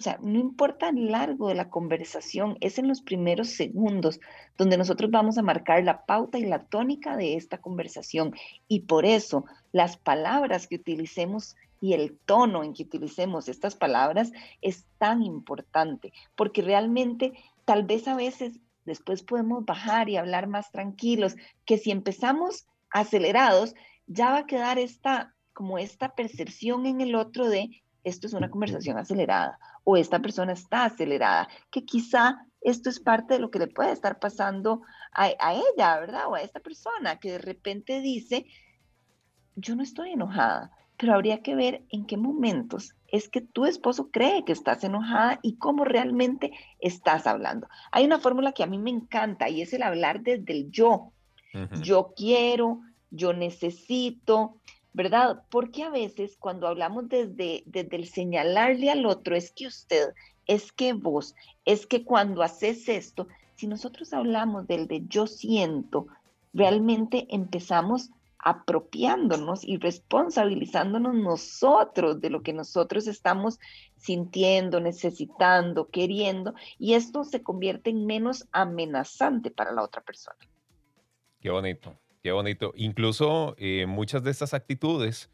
o 0.00 0.02
sea, 0.02 0.18
no 0.22 0.38
importa 0.38 0.88
el 0.88 1.12
largo 1.12 1.48
de 1.48 1.54
la 1.54 1.68
conversación, 1.68 2.56
es 2.62 2.78
en 2.78 2.88
los 2.88 3.02
primeros 3.02 3.50
segundos 3.50 4.18
donde 4.56 4.78
nosotros 4.78 5.10
vamos 5.10 5.36
a 5.36 5.42
marcar 5.42 5.84
la 5.84 6.06
pauta 6.06 6.38
y 6.38 6.46
la 6.46 6.64
tónica 6.64 7.18
de 7.18 7.36
esta 7.36 7.58
conversación. 7.58 8.34
Y 8.66 8.80
por 8.80 9.04
eso 9.04 9.44
las 9.72 9.98
palabras 9.98 10.66
que 10.66 10.76
utilicemos 10.76 11.54
y 11.82 11.92
el 11.92 12.16
tono 12.16 12.64
en 12.64 12.72
que 12.72 12.84
utilicemos 12.84 13.50
estas 13.50 13.76
palabras 13.76 14.32
es 14.62 14.86
tan 14.96 15.22
importante, 15.22 16.14
porque 16.34 16.62
realmente 16.62 17.34
tal 17.66 17.84
vez 17.84 18.08
a 18.08 18.16
veces 18.16 18.58
después 18.86 19.22
podemos 19.22 19.66
bajar 19.66 20.08
y 20.08 20.16
hablar 20.16 20.46
más 20.46 20.72
tranquilos, 20.72 21.36
que 21.66 21.76
si 21.76 21.90
empezamos 21.90 22.64
acelerados, 22.88 23.74
ya 24.06 24.30
va 24.30 24.38
a 24.38 24.46
quedar 24.46 24.78
esta, 24.78 25.34
como 25.52 25.76
esta 25.76 26.14
percepción 26.14 26.86
en 26.86 27.02
el 27.02 27.14
otro 27.14 27.50
de 27.50 27.82
esto 28.04 28.26
es 28.26 28.32
una 28.32 28.50
conversación 28.50 28.96
acelerada 28.96 29.58
o 29.90 29.96
esta 29.96 30.20
persona 30.20 30.52
está 30.52 30.84
acelerada, 30.84 31.48
que 31.70 31.84
quizá 31.84 32.46
esto 32.60 32.90
es 32.90 33.00
parte 33.00 33.34
de 33.34 33.40
lo 33.40 33.50
que 33.50 33.58
le 33.58 33.66
puede 33.66 33.92
estar 33.92 34.18
pasando 34.18 34.82
a, 35.12 35.30
a 35.38 35.54
ella, 35.54 35.98
¿verdad? 35.98 36.28
O 36.28 36.34
a 36.34 36.42
esta 36.42 36.60
persona 36.60 37.18
que 37.18 37.32
de 37.32 37.38
repente 37.38 38.00
dice, 38.00 38.46
yo 39.56 39.74
no 39.74 39.82
estoy 39.82 40.10
enojada, 40.10 40.70
pero 40.96 41.14
habría 41.14 41.42
que 41.42 41.54
ver 41.54 41.84
en 41.88 42.06
qué 42.06 42.16
momentos 42.16 42.94
es 43.10 43.28
que 43.28 43.40
tu 43.40 43.66
esposo 43.66 44.10
cree 44.10 44.44
que 44.44 44.52
estás 44.52 44.84
enojada 44.84 45.38
y 45.42 45.56
cómo 45.56 45.84
realmente 45.84 46.52
estás 46.78 47.26
hablando. 47.26 47.68
Hay 47.90 48.04
una 48.04 48.20
fórmula 48.20 48.52
que 48.52 48.62
a 48.62 48.66
mí 48.66 48.78
me 48.78 48.90
encanta 48.90 49.48
y 49.48 49.62
es 49.62 49.72
el 49.72 49.82
hablar 49.82 50.20
desde 50.22 50.52
el 50.52 50.70
yo. 50.70 51.12
Yo 51.82 52.12
quiero, 52.16 52.80
yo 53.10 53.32
necesito, 53.32 54.60
¿verdad? 54.92 55.42
Porque 55.50 55.82
a 55.84 55.90
veces 55.90 56.36
cuando 56.38 56.66
hablamos 56.66 57.08
desde, 57.08 57.62
desde 57.66 57.96
el 57.96 58.06
señalarle 58.06 58.90
al 58.90 59.06
otro, 59.06 59.36
es 59.36 59.50
que 59.52 59.66
usted, 59.66 60.14
es 60.46 60.72
que 60.72 60.92
vos, 60.92 61.34
es 61.64 61.86
que 61.86 62.04
cuando 62.04 62.42
haces 62.42 62.88
esto, 62.88 63.28
si 63.54 63.66
nosotros 63.66 64.12
hablamos 64.12 64.66
del 64.66 64.86
de 64.88 65.02
yo 65.06 65.26
siento, 65.26 66.06
realmente 66.52 67.26
empezamos 67.30 68.10
apropiándonos 68.42 69.64
y 69.64 69.76
responsabilizándonos 69.76 71.14
nosotros 71.14 72.20
de 72.20 72.30
lo 72.30 72.42
que 72.42 72.54
nosotros 72.54 73.06
estamos 73.06 73.58
sintiendo, 73.96 74.80
necesitando, 74.80 75.88
queriendo, 75.88 76.54
y 76.78 76.94
esto 76.94 77.24
se 77.24 77.42
convierte 77.42 77.90
en 77.90 78.06
menos 78.06 78.48
amenazante 78.50 79.50
para 79.50 79.72
la 79.72 79.82
otra 79.82 80.00
persona. 80.00 80.38
Qué 81.40 81.50
bonito, 81.50 81.94
qué 82.22 82.32
bonito. 82.32 82.72
Incluso 82.76 83.54
eh, 83.58 83.86
muchas 83.86 84.22
de 84.22 84.30
estas 84.30 84.54
actitudes 84.54 85.30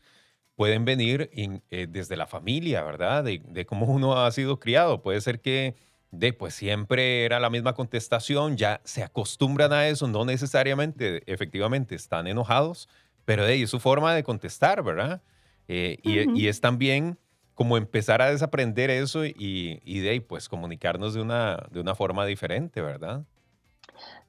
pueden 0.55 0.85
venir 0.85 1.31
eh, 1.33 1.87
desde 1.89 2.17
la 2.17 2.27
familia, 2.27 2.83
¿verdad? 2.83 3.25
De, 3.25 3.43
de, 3.47 3.67
cómo 3.67 3.87
uno 3.87 4.19
ha 4.19 4.31
sido 4.33 4.59
criado. 4.59 5.03
Puede 5.03 5.21
ser 5.21 5.41
que 5.41 5.77
de 6.11 6.33
pues 6.33 6.55
siempre 6.55 7.25
era 7.25 7.41
la 7.41 7.51
misma 7.51 7.75
contestación, 7.75 8.57
ya 8.57 8.81
se 8.85 9.03
acostumbran 9.03 9.73
a 9.73 9.89
eso, 9.89 10.09
no 10.09 10.25
necesariamente, 10.25 11.23
efectivamente, 11.31 11.95
están 11.95 12.27
enojados, 12.27 12.89
pero 13.25 13.45
de 13.45 13.55
ahí 13.55 13.63
es 13.63 13.71
su 13.71 13.81
forma 13.81 14.15
de 14.15 14.23
contestar, 14.23 14.83
¿verdad? 14.83 15.23
Eh, 15.69 15.99
y, 16.03 16.47
es 16.47 16.61
también 16.61 17.19
como 17.55 17.77
empezar 17.77 18.23
a 18.23 18.31
desaprender 18.31 18.91
eso 18.91 19.25
y, 19.27 19.81
y, 19.85 19.99
de 20.01 20.11
ahí 20.11 20.21
pues 20.21 20.49
comunicarnos 20.49 21.15
de 21.15 21.23
una, 21.23 21.67
de 21.71 21.81
una 21.81 21.95
forma 21.95 22.25
diferente, 22.25 22.81
¿verdad? 22.81 23.25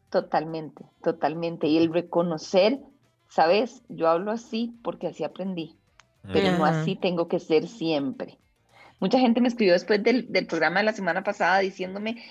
Totalmente, 0.10 0.86
totalmente. 1.04 1.68
Y 1.68 1.78
el 1.78 1.94
reconocer, 1.94 2.80
¿sabes? 3.30 3.84
Yo 3.90 4.08
hablo 4.08 4.32
así 4.32 4.74
porque 4.84 5.08
así 5.08 5.24
aprendí, 5.24 5.76
pero 6.32 6.58
no 6.58 6.66
así 6.66 6.96
tengo 6.96 7.28
que 7.28 7.40
ser 7.40 7.68
siempre. 7.68 8.38
Mucha 9.00 9.20
gente 9.20 9.42
me 9.42 9.48
escribió 9.48 9.74
después 9.74 10.02
del, 10.02 10.28
programa 10.48 10.80
de 10.80 10.86
la 10.86 10.94
semana 10.94 11.24
pasada 11.24 11.60
diciéndome, 11.60 12.24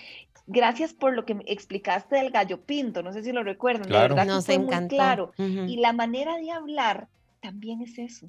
gracias 0.47 0.93
por 0.93 1.15
lo 1.15 1.25
que 1.25 1.35
me 1.35 1.45
explicaste 1.47 2.17
del 2.17 2.31
gallo 2.31 2.61
pinto, 2.61 3.03
no 3.03 3.13
sé 3.13 3.23
si 3.23 3.33
lo 3.33 3.45
recuerdan, 3.45 3.87
claro. 3.89 4.15
de 4.15 4.21
verdad 4.21 4.43
fue 4.43 4.59
muy 4.59 4.89
claro. 4.89 5.33
Y 5.37 5.77
la 5.77 5.93
manera 5.93 6.37
de 6.37 6.51
hablar 6.51 7.09
también 7.41 7.83
es 7.83 7.99
eso. 7.99 8.29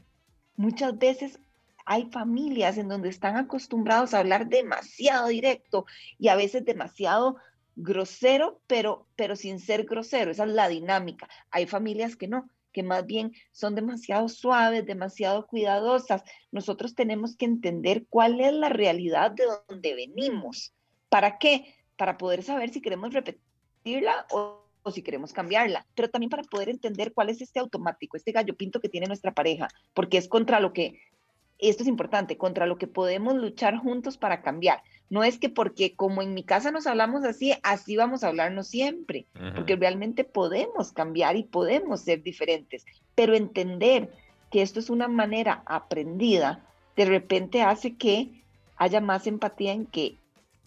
Muchas 0.56 0.98
veces 0.98 1.39
hay 1.86 2.06
familias 2.12 2.77
en 2.77 2.89
donde 2.89 3.10
están 3.10 3.38
acostumbrados 3.38 4.13
a 4.13 4.20
hablar 4.20 4.48
demasiado 4.48 5.27
directo 5.30 5.86
y 6.20 6.27
a 6.27 6.36
veces 6.36 6.66
demasiado 6.66 7.38
grosero, 7.77 8.60
pero, 8.67 9.07
pero 9.15 9.36
sin 9.36 9.60
ser 9.60 9.86
grosero. 9.86 10.31
Esa 10.31 10.43
es 10.43 10.50
la 10.50 10.67
dinámica. 10.67 11.29
Hay 11.51 11.67
familias 11.67 12.15
que 12.15 12.27
no, 12.27 12.50
que 12.74 12.84
más 12.84 13.05
bien 13.05 13.34
son 13.51 13.75
demasiado 13.75 14.27
suaves, 14.27 14.86
demasiado 14.86 15.48
cuidadosas. 15.48 16.24
Nosotros 16.51 16.96
tenemos 16.96 17.38
que 17.38 17.46
entender 17.46 18.05
cuál 18.10 18.41
es 18.41 18.53
la 18.53 18.69
realidad 18.69 19.31
de 19.31 19.46
donde 19.67 19.96
venimos. 19.96 20.74
¿Para 21.07 21.38
qué? 21.38 21.75
Para 21.96 22.17
poder 22.17 22.43
saber 22.43 22.69
si 22.69 22.81
queremos 22.81 23.13
repetirla 23.13 24.25
o, 24.31 24.67
o 24.81 24.91
si 24.91 25.03
queremos 25.03 25.31
cambiarla, 25.31 25.86
pero 25.96 26.10
también 26.10 26.29
para 26.29 26.43
poder 26.43 26.69
entender 26.69 27.13
cuál 27.13 27.29
es 27.29 27.41
este 27.41 27.60
automático, 27.60 28.17
este 28.17 28.31
gallo 28.31 28.55
pinto 28.57 28.79
que 28.79 28.89
tiene 28.89 29.07
nuestra 29.07 29.34
pareja, 29.34 29.67
porque 29.93 30.17
es 30.17 30.27
contra 30.27 30.60
lo 30.60 30.74
que 30.74 31.00
esto 31.59 31.83
es 31.83 31.89
importante, 31.89 32.37
contra 32.37 32.65
lo 32.65 32.77
que 32.77 32.87
podemos 32.87 33.35
luchar 33.35 33.77
juntos 33.77 34.17
para 34.17 34.41
cambiar. 34.41 34.81
No 35.09 35.23
es 35.23 35.39
que 35.39 35.49
porque 35.49 35.95
como 35.95 36.21
en 36.21 36.33
mi 36.33 36.43
casa 36.43 36.71
nos 36.71 36.85
hablamos 36.85 37.23
así, 37.23 37.53
así 37.63 37.95
vamos 37.95 38.23
a 38.23 38.27
hablarnos 38.27 38.67
siempre, 38.67 39.25
porque 39.55 39.75
realmente 39.75 40.23
podemos 40.23 40.91
cambiar 40.91 41.37
y 41.37 41.43
podemos 41.43 42.01
ser 42.01 42.21
diferentes, 42.23 42.85
pero 43.15 43.33
entender 43.33 44.11
que 44.51 44.61
esto 44.61 44.79
es 44.79 44.89
una 44.89 45.07
manera 45.07 45.63
aprendida, 45.65 46.65
de 46.95 47.05
repente 47.05 47.61
hace 47.61 47.95
que 47.95 48.43
haya 48.75 49.01
más 49.01 49.27
empatía 49.27 49.71
en 49.71 49.85
que 49.85 50.17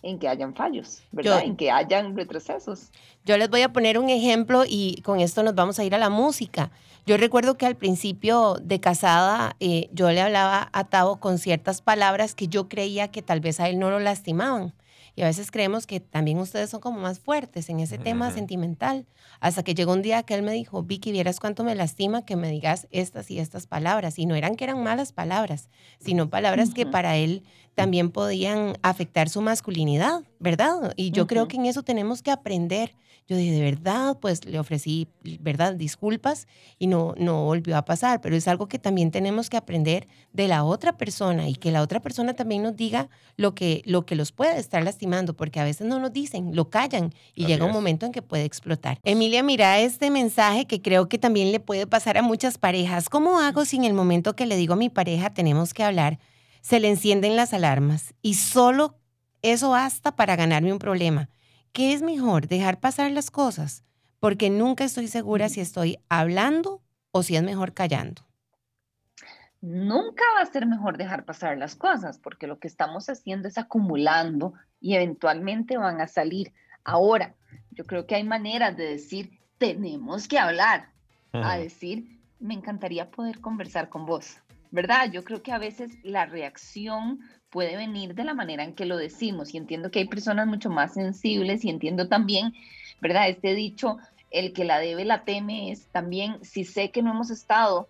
en 0.02 0.18
que 0.18 0.28
hayan 0.28 0.54
fallos, 0.54 1.02
¿verdad? 1.12 1.42
en 1.44 1.56
que 1.56 1.70
hayan 1.70 2.16
retrocesos. 2.16 2.90
Yo 3.26 3.36
les 3.36 3.50
voy 3.50 3.60
a 3.60 3.72
poner 3.72 3.98
un 3.98 4.08
ejemplo 4.08 4.64
y 4.66 5.02
con 5.02 5.20
esto 5.20 5.42
nos 5.42 5.54
vamos 5.54 5.78
a 5.78 5.84
ir 5.84 5.94
a 5.94 5.98
la 5.98 6.08
música. 6.08 6.70
Yo 7.06 7.16
recuerdo 7.16 7.56
que 7.56 7.66
al 7.66 7.76
principio 7.76 8.56
de 8.62 8.80
casada 8.80 9.56
eh, 9.60 9.88
yo 9.92 10.10
le 10.10 10.20
hablaba 10.20 10.68
a 10.72 10.84
Tavo 10.84 11.18
con 11.18 11.38
ciertas 11.38 11.82
palabras 11.82 12.34
que 12.34 12.48
yo 12.48 12.68
creía 12.68 13.08
que 13.08 13.22
tal 13.22 13.40
vez 13.40 13.60
a 13.60 13.68
él 13.68 13.78
no 13.78 13.90
lo 13.90 14.00
lastimaban. 14.00 14.74
Y 15.16 15.22
a 15.22 15.26
veces 15.26 15.50
creemos 15.50 15.86
que 15.86 16.00
también 16.00 16.38
ustedes 16.38 16.70
son 16.70 16.80
como 16.80 17.00
más 17.00 17.18
fuertes 17.18 17.68
en 17.68 17.80
ese 17.80 17.98
tema 17.98 18.30
sentimental. 18.30 19.06
Hasta 19.40 19.62
que 19.62 19.74
llegó 19.74 19.92
un 19.92 20.02
día 20.02 20.22
que 20.22 20.34
él 20.34 20.42
me 20.42 20.52
dijo, 20.52 20.82
Vicky, 20.82 21.12
vieras 21.12 21.40
cuánto 21.40 21.64
me 21.64 21.74
lastima 21.74 22.24
que 22.24 22.36
me 22.36 22.50
digas 22.50 22.86
estas 22.90 23.30
y 23.30 23.38
estas 23.38 23.66
palabras. 23.66 24.18
Y 24.18 24.26
no 24.26 24.34
eran 24.34 24.56
que 24.56 24.64
eran 24.64 24.82
malas 24.82 25.12
palabras, 25.12 25.68
sino 25.98 26.30
palabras 26.30 26.72
que 26.72 26.86
para 26.86 27.16
él 27.16 27.42
también 27.74 28.10
podían 28.10 28.78
afectar 28.82 29.28
su 29.28 29.40
masculinidad, 29.40 30.22
¿verdad? 30.40 30.94
Y 30.96 31.10
yo 31.10 31.26
creo 31.26 31.46
que 31.46 31.56
en 31.56 31.66
eso 31.66 31.82
tenemos 31.82 32.22
que 32.22 32.30
aprender. 32.30 32.96
Yo 33.28 33.36
dije, 33.36 33.52
de 33.52 33.60
verdad, 33.60 34.18
pues 34.18 34.44
le 34.44 34.58
ofrecí, 34.58 35.06
¿verdad? 35.38 35.74
Disculpas 35.74 36.48
y 36.78 36.88
no, 36.88 37.14
no 37.16 37.44
volvió 37.44 37.76
a 37.76 37.84
pasar, 37.84 38.20
pero 38.20 38.34
es 38.34 38.48
algo 38.48 38.66
que 38.66 38.78
también 38.78 39.12
tenemos 39.12 39.50
que 39.50 39.58
aprender 39.58 40.08
de 40.32 40.48
la 40.48 40.64
otra 40.64 40.96
persona 40.96 41.48
y 41.48 41.54
que 41.54 41.70
la 41.70 41.82
otra 41.82 42.00
persona 42.00 42.34
también 42.34 42.62
nos 42.62 42.74
diga 42.74 43.08
lo 43.36 43.54
que, 43.54 43.82
lo 43.84 44.04
que 44.06 44.16
los 44.16 44.32
puede 44.32 44.58
estar 44.58 44.82
lastimando, 44.82 45.36
porque 45.36 45.60
a 45.60 45.64
veces 45.64 45.86
no 45.86 46.00
nos 46.00 46.12
dicen, 46.12 46.56
lo 46.56 46.70
callan 46.70 47.12
y 47.34 47.44
llega 47.44 47.66
un 47.66 47.72
momento 47.72 48.06
en 48.06 48.12
que 48.12 48.22
puede 48.22 48.44
explotar. 48.44 48.98
Emilia, 49.04 49.42
mira 49.42 49.78
este 49.78 50.10
mensaje 50.10 50.66
que 50.66 50.80
creo 50.80 51.08
que 51.08 51.18
también 51.18 51.52
le 51.52 51.60
puede 51.60 51.86
pasar 51.86 52.16
a 52.16 52.22
muchas 52.22 52.58
parejas. 52.58 53.08
¿Cómo 53.10 53.38
hago 53.38 53.64
si 53.66 53.76
en 53.76 53.84
el 53.84 53.92
momento 53.92 54.34
que 54.34 54.46
le 54.46 54.56
digo 54.56 54.72
a 54.72 54.76
mi 54.76 54.88
pareja 54.88 55.30
tenemos 55.30 55.74
que 55.74 55.84
hablar, 55.84 56.18
se 56.62 56.80
le 56.80 56.88
encienden 56.88 57.36
las 57.36 57.52
alarmas 57.52 58.14
y 58.22 58.34
solo 58.34 58.99
eso 59.42 59.70
basta 59.70 60.14
para 60.16 60.36
ganarme 60.36 60.72
un 60.72 60.78
problema? 60.78 61.28
¿qué 61.72 61.92
es 61.92 62.02
mejor? 62.02 62.48
¿Dejar 62.48 62.80
pasar 62.80 63.10
las 63.10 63.30
cosas? 63.30 63.84
Porque 64.18 64.50
nunca 64.50 64.84
estoy 64.84 65.08
segura 65.08 65.48
si 65.48 65.60
estoy 65.60 65.98
hablando 66.08 66.82
o 67.10 67.22
si 67.22 67.36
es 67.36 67.42
mejor 67.42 67.72
callando. 67.72 68.22
Nunca 69.60 70.24
va 70.36 70.42
a 70.42 70.46
ser 70.46 70.66
mejor 70.66 70.96
dejar 70.96 71.24
pasar 71.24 71.58
las 71.58 71.76
cosas, 71.76 72.18
porque 72.18 72.46
lo 72.46 72.58
que 72.58 72.68
estamos 72.68 73.08
haciendo 73.10 73.46
es 73.48 73.58
acumulando 73.58 74.54
y 74.80 74.94
eventualmente 74.94 75.76
van 75.76 76.00
a 76.00 76.06
salir. 76.06 76.52
Ahora, 76.82 77.34
yo 77.70 77.84
creo 77.84 78.06
que 78.06 78.14
hay 78.14 78.24
maneras 78.24 78.76
de 78.76 78.84
decir, 78.84 79.38
tenemos 79.58 80.28
que 80.28 80.38
hablar, 80.38 80.88
a 81.32 81.58
decir, 81.58 82.18
me 82.40 82.54
encantaría 82.54 83.10
poder 83.10 83.40
conversar 83.40 83.90
con 83.90 84.06
vos, 84.06 84.38
¿verdad? 84.70 85.12
Yo 85.12 85.24
creo 85.24 85.42
que 85.42 85.52
a 85.52 85.58
veces 85.58 85.92
la 86.02 86.24
reacción 86.24 87.20
puede 87.50 87.76
venir 87.76 88.14
de 88.14 88.24
la 88.24 88.34
manera 88.34 88.64
en 88.64 88.74
que 88.74 88.86
lo 88.86 88.96
decimos 88.96 89.52
y 89.52 89.58
entiendo 89.58 89.90
que 89.90 89.98
hay 89.98 90.08
personas 90.08 90.46
mucho 90.46 90.70
más 90.70 90.94
sensibles 90.94 91.64
y 91.64 91.70
entiendo 91.70 92.08
también, 92.08 92.54
¿verdad? 93.00 93.28
Este 93.28 93.54
dicho, 93.54 93.98
el 94.30 94.52
que 94.52 94.64
la 94.64 94.78
debe 94.78 95.04
la 95.04 95.24
teme 95.24 95.72
es 95.72 95.86
también, 95.86 96.42
si 96.44 96.64
sé 96.64 96.90
que 96.90 97.02
no 97.02 97.10
hemos 97.10 97.30
estado 97.30 97.88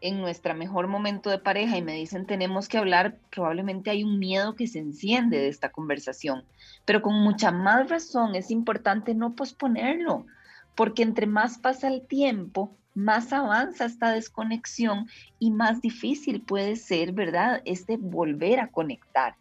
en 0.00 0.20
nuestro 0.20 0.54
mejor 0.54 0.88
momento 0.88 1.30
de 1.30 1.38
pareja 1.38 1.76
y 1.76 1.82
me 1.82 1.94
dicen 1.94 2.26
tenemos 2.26 2.68
que 2.68 2.78
hablar, 2.78 3.16
probablemente 3.30 3.90
hay 3.90 4.02
un 4.02 4.18
miedo 4.18 4.56
que 4.56 4.66
se 4.66 4.80
enciende 4.80 5.38
de 5.38 5.48
esta 5.48 5.70
conversación. 5.70 6.44
Pero 6.84 7.02
con 7.02 7.14
mucha 7.22 7.52
más 7.52 7.88
razón 7.88 8.34
es 8.34 8.50
importante 8.50 9.14
no 9.14 9.34
posponerlo, 9.34 10.26
porque 10.74 11.02
entre 11.02 11.26
más 11.26 11.58
pasa 11.58 11.86
el 11.88 12.02
tiempo, 12.02 12.74
más 12.94 13.32
avanza 13.32 13.86
esta 13.86 14.12
desconexión 14.12 15.08
y 15.38 15.50
más 15.50 15.80
difícil 15.80 16.42
puede 16.42 16.76
ser, 16.76 17.12
¿verdad? 17.12 17.62
Este 17.64 17.96
volver 17.96 18.60
a 18.60 18.68
conectar. 18.68 19.34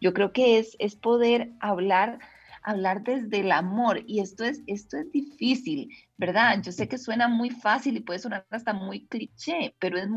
Yo 0.00 0.12
creo 0.12 0.32
que 0.32 0.58
es, 0.58 0.76
es 0.78 0.96
poder 0.96 1.50
hablar, 1.60 2.18
hablar 2.62 3.02
desde 3.02 3.40
el 3.40 3.52
amor 3.52 4.02
y 4.06 4.20
esto 4.20 4.44
es, 4.44 4.62
esto 4.66 4.98
es 4.98 5.10
difícil, 5.12 5.90
¿verdad? 6.16 6.60
Yo 6.62 6.72
sé 6.72 6.88
que 6.88 6.98
suena 6.98 7.28
muy 7.28 7.50
fácil 7.50 7.96
y 7.96 8.00
puede 8.00 8.18
sonar 8.18 8.44
hasta 8.50 8.72
muy 8.72 9.06
cliché, 9.06 9.74
pero 9.78 9.98
es 9.98 10.08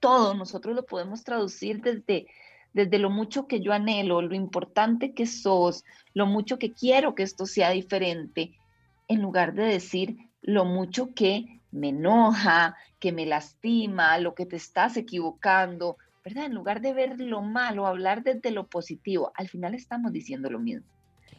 todo, 0.00 0.34
nosotros 0.34 0.74
lo 0.74 0.84
podemos 0.84 1.22
traducir 1.22 1.80
desde, 1.80 2.26
desde 2.72 2.98
lo 2.98 3.10
mucho 3.10 3.46
que 3.46 3.60
yo 3.60 3.72
anhelo, 3.72 4.20
lo 4.22 4.34
importante 4.34 5.14
que 5.14 5.26
sos, 5.26 5.84
lo 6.14 6.26
mucho 6.26 6.58
que 6.58 6.72
quiero 6.72 7.14
que 7.14 7.22
esto 7.22 7.46
sea 7.46 7.70
diferente, 7.70 8.58
en 9.06 9.22
lugar 9.22 9.54
de 9.54 9.64
decir 9.64 10.16
lo 10.40 10.64
mucho 10.64 11.14
que 11.14 11.61
me 11.72 11.88
enoja, 11.88 12.76
que 13.00 13.10
me 13.10 13.26
lastima, 13.26 14.18
lo 14.18 14.34
que 14.34 14.46
te 14.46 14.56
estás 14.56 14.96
equivocando, 14.96 15.96
¿verdad? 16.24 16.46
En 16.46 16.54
lugar 16.54 16.80
de 16.80 16.92
ver 16.92 17.18
lo 17.18 17.42
malo, 17.42 17.86
hablar 17.86 18.22
desde 18.22 18.50
lo 18.50 18.66
positivo, 18.66 19.32
al 19.34 19.48
final 19.48 19.74
estamos 19.74 20.12
diciendo 20.12 20.50
lo 20.50 20.60
mismo. 20.60 20.86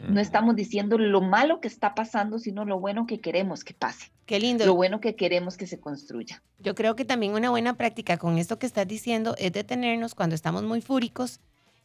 No 0.09 0.19
estamos 0.19 0.55
diciendo 0.57 0.97
lo 0.97 1.21
malo 1.21 1.61
que 1.61 1.69
está 1.69 1.95
pasando, 1.95 2.37
sino 2.37 2.65
lo 2.65 2.77
bueno 2.77 3.05
que 3.07 3.21
queremos 3.21 3.63
que 3.63 3.73
pase. 3.73 4.11
Qué 4.25 4.37
lindo. 4.37 4.65
Lo 4.65 4.75
bueno 4.75 4.99
que 4.99 5.15
queremos 5.15 5.55
que 5.55 5.65
se 5.65 5.79
construya. 5.79 6.41
Yo 6.59 6.75
creo 6.75 6.97
que 6.97 7.05
también 7.05 7.33
una 7.33 7.51
buena 7.51 7.77
práctica 7.77 8.17
con 8.17 8.37
esto 8.37 8.59
que 8.59 8.65
estás 8.65 8.85
diciendo 8.85 9.35
es 9.37 9.53
detenernos 9.53 10.13
cuando 10.13 10.35
estamos 10.35 10.63
muy 10.63 10.81
fúricos 10.81 11.39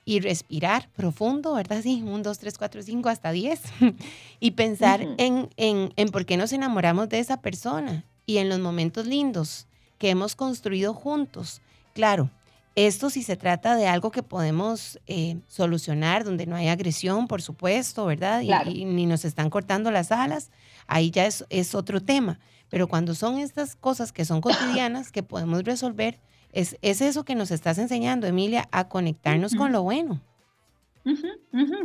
y 0.05 0.19
respirar 0.19 0.89
profundo, 0.97 1.55
¿verdad? 1.55 1.83
Sí, 1.83 2.03
un, 2.03 2.25
dos, 2.25 2.39
tres, 2.39 2.59
cuatro, 2.59 2.83
cinco, 2.83 3.09
hasta 3.09 3.31
diez. 3.31 3.63
y 4.41 4.53
pensar 4.53 5.03
en, 5.19 5.51
en, 5.57 5.93
en 5.95 6.09
por 6.09 6.27
qué 6.27 6.37
nos 6.37 6.53
enamoramos 6.53 7.09
de 7.11 7.21
esa 7.21 7.41
persona 7.41 8.05
y 8.29 8.37
en 8.37 8.51
los 8.51 8.61
momentos 8.61 9.07
lindos 9.07 9.67
que 9.97 10.11
hemos 10.11 10.37
construido 10.37 10.93
juntos. 10.93 11.63
Claro, 11.95 12.31
esto 12.75 13.09
si 13.09 13.23
se 13.23 13.37
trata 13.37 13.75
de 13.75 13.89
algo 13.89 14.11
que 14.11 14.23
podemos 14.23 15.01
eh, 15.07 15.39
solucionar, 15.49 16.25
donde 16.25 16.47
no 16.47 16.55
hay 16.55 16.69
agresión, 16.69 17.27
por 17.27 17.41
supuesto, 17.41 18.05
¿verdad? 18.05 18.43
Y, 18.43 18.85
ni 18.85 19.07
nos 19.07 19.25
están 19.25 19.49
cortando 19.49 19.91
las 19.91 20.13
alas, 20.13 20.51
ahí 20.87 21.11
ya 21.11 21.25
es, 21.25 21.47
es, 21.49 21.75
otro 21.75 22.03
tema. 22.03 22.39
Pero 22.69 22.87
cuando 22.87 23.15
son 23.15 23.39
estas 23.39 23.77
cosas 23.77 24.13
que 24.13 24.27
son 24.27 24.43
cotidianas, 24.43 25.11
que 25.11 25.23
podemos 25.23 25.65
resolver, 25.65 26.21
es, 26.53 26.77
es 26.83 27.01
eso 27.01 27.25
que 27.25 27.35
nos 27.35 27.51
estás 27.51 27.79
enseñando, 27.79 28.27
Emilia, 28.27 28.69
a 28.73 28.89
conectarnos 28.89 29.55
con 29.55 29.73
lo 29.73 29.83
bueno. 29.83 30.21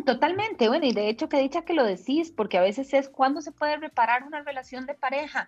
totalmente, 0.05 0.67
bueno, 0.67 0.85
y 0.85 0.91
de 0.91 1.07
hecho 1.07 1.29
que 1.29 1.39
dicha 1.39 1.61
que 1.61 1.73
lo 1.73 1.85
decís, 1.85 2.31
porque 2.31 2.57
a 2.57 2.61
veces 2.61 2.93
es 2.93 3.07
cuando 3.07 3.39
se 3.39 3.53
puede 3.53 3.77
reparar 3.77 4.23
una 4.23 4.41
relación 4.43 4.85
de 4.85 4.93
pareja 4.93 5.47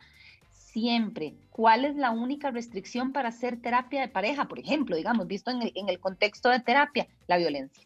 siempre. 0.75 1.35
¿Cuál 1.51 1.85
es 1.85 1.95
la 1.95 2.11
única 2.11 2.51
restricción 2.51 3.13
para 3.13 3.29
hacer 3.29 3.61
terapia 3.61 4.01
de 4.01 4.09
pareja? 4.09 4.49
Por 4.49 4.59
ejemplo, 4.59 4.97
digamos, 4.97 5.25
visto 5.25 5.49
en 5.49 5.89
el, 5.89 5.99
contexto 6.01 6.49
de 6.49 6.59
terapia, 6.59 7.07
la 7.27 7.37
violencia. 7.37 7.81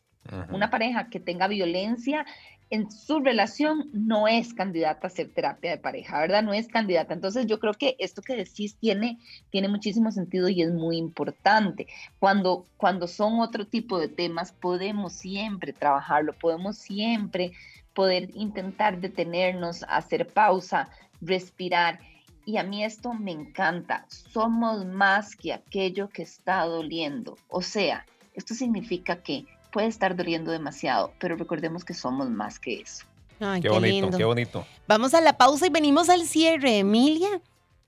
Una 0.51 0.71
pareja 0.71 1.07
que 1.09 1.19
tenga 1.19 1.47
violencia 1.47 2.25
en 2.71 2.91
su 2.91 3.19
relación 3.19 3.89
no 3.93 4.27
es 4.27 4.55
candidata 4.55 5.05
a 5.05 5.07
hacer 5.07 5.31
terapia 5.31 5.69
de 5.69 5.77
pareja, 5.77 6.19
¿verdad? 6.19 6.41
No 6.41 6.51
es 6.51 6.67
candidata. 6.67 7.13
Entonces 7.13 7.45
yo 7.45 7.59
creo 7.59 7.73
que 7.73 7.95
esto 7.99 8.23
que 8.23 8.35
decís 8.35 8.75
tiene, 8.79 9.19
tiene 9.51 9.67
muchísimo 9.67 10.11
sentido 10.11 10.49
y 10.49 10.63
es 10.63 10.71
muy 10.71 10.97
importante. 10.97 11.85
Cuando, 12.17 12.65
cuando 12.75 13.07
son 13.07 13.39
otro 13.39 13.65
tipo 13.65 13.99
de 13.99 14.07
temas, 14.07 14.51
podemos 14.51 15.13
siempre 15.13 15.73
trabajarlo, 15.73 16.33
podemos 16.33 16.79
siempre 16.79 17.51
poder 17.93 18.31
intentar 18.33 18.99
detenernos, 18.99 19.85
hacer 19.87 20.27
pausa, 20.27 20.89
respirar 21.21 21.99
y 22.45 22.57
a 22.57 22.63
mí 22.63 22.83
esto 22.83 23.13
me 23.13 23.31
encanta, 23.31 24.05
somos 24.09 24.85
más 24.85 25.35
que 25.35 25.53
aquello 25.53 26.09
que 26.09 26.23
está 26.23 26.63
doliendo. 26.65 27.37
O 27.47 27.61
sea, 27.61 28.05
esto 28.33 28.53
significa 28.53 29.17
que 29.17 29.45
puede 29.71 29.87
estar 29.87 30.15
doliendo 30.15 30.51
demasiado, 30.51 31.13
pero 31.19 31.35
recordemos 31.35 31.83
que 31.83 31.93
somos 31.93 32.29
más 32.29 32.59
que 32.59 32.81
eso. 32.81 33.05
Ay, 33.39 33.61
qué, 33.61 33.69
bonito, 33.69 34.09
qué 34.17 34.25
bonito. 34.25 34.65
Vamos 34.87 35.13
a 35.13 35.21
la 35.21 35.37
pausa 35.37 35.67
y 35.67 35.69
venimos 35.69 36.09
al 36.09 36.23
cierre, 36.23 36.79
Emilia. 36.79 37.41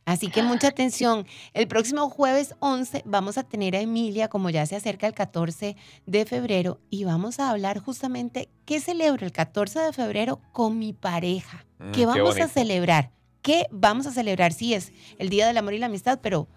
Así 0.06 0.30
que 0.30 0.42
mucha 0.42 0.68
atención. 0.70 1.28
El 1.54 1.68
próximo 1.68 2.10
jueves 2.10 2.56
11 2.60 3.04
vamos 3.06 3.38
a 3.38 3.44
tener 3.44 3.76
a 3.76 3.82
Emilia, 3.82 4.30
como 4.30 4.50
ya 4.50 4.66
se 4.66 4.76
acerca 4.76 5.08
el 5.08 5.14
14 5.14 5.76
de 6.06 6.26
febrero, 6.26 6.80
y 6.90 7.04
vamos 7.04 7.40
a 7.40 7.50
hablar 7.50 7.80
justamente 7.80 8.50
qué 8.66 8.80
celebro 8.80 9.26
el 9.26 9.32
14 9.32 9.80
de 9.80 9.94
febrero 9.94 10.40
con 10.52 10.80
mi 10.80 10.94
pareja. 10.94 11.66
Mm, 11.80 11.92
¿Qué 11.92 12.06
vamos 12.06 12.40
a 12.40 12.48
celebrar? 12.48 13.12
¿Qué 13.41 13.65
vamos 13.71 14.06
a 14.06 14.12
celebrar? 14.12 14.54
Sí, 14.54 14.75
es 14.75 14.93
el 15.17 15.30
Día 15.30 15.47
del 15.47 15.58
Amor 15.58 15.73
y 15.73 15.80
la 15.80 15.88
Amistad, 15.88 16.19
pero 16.21 16.47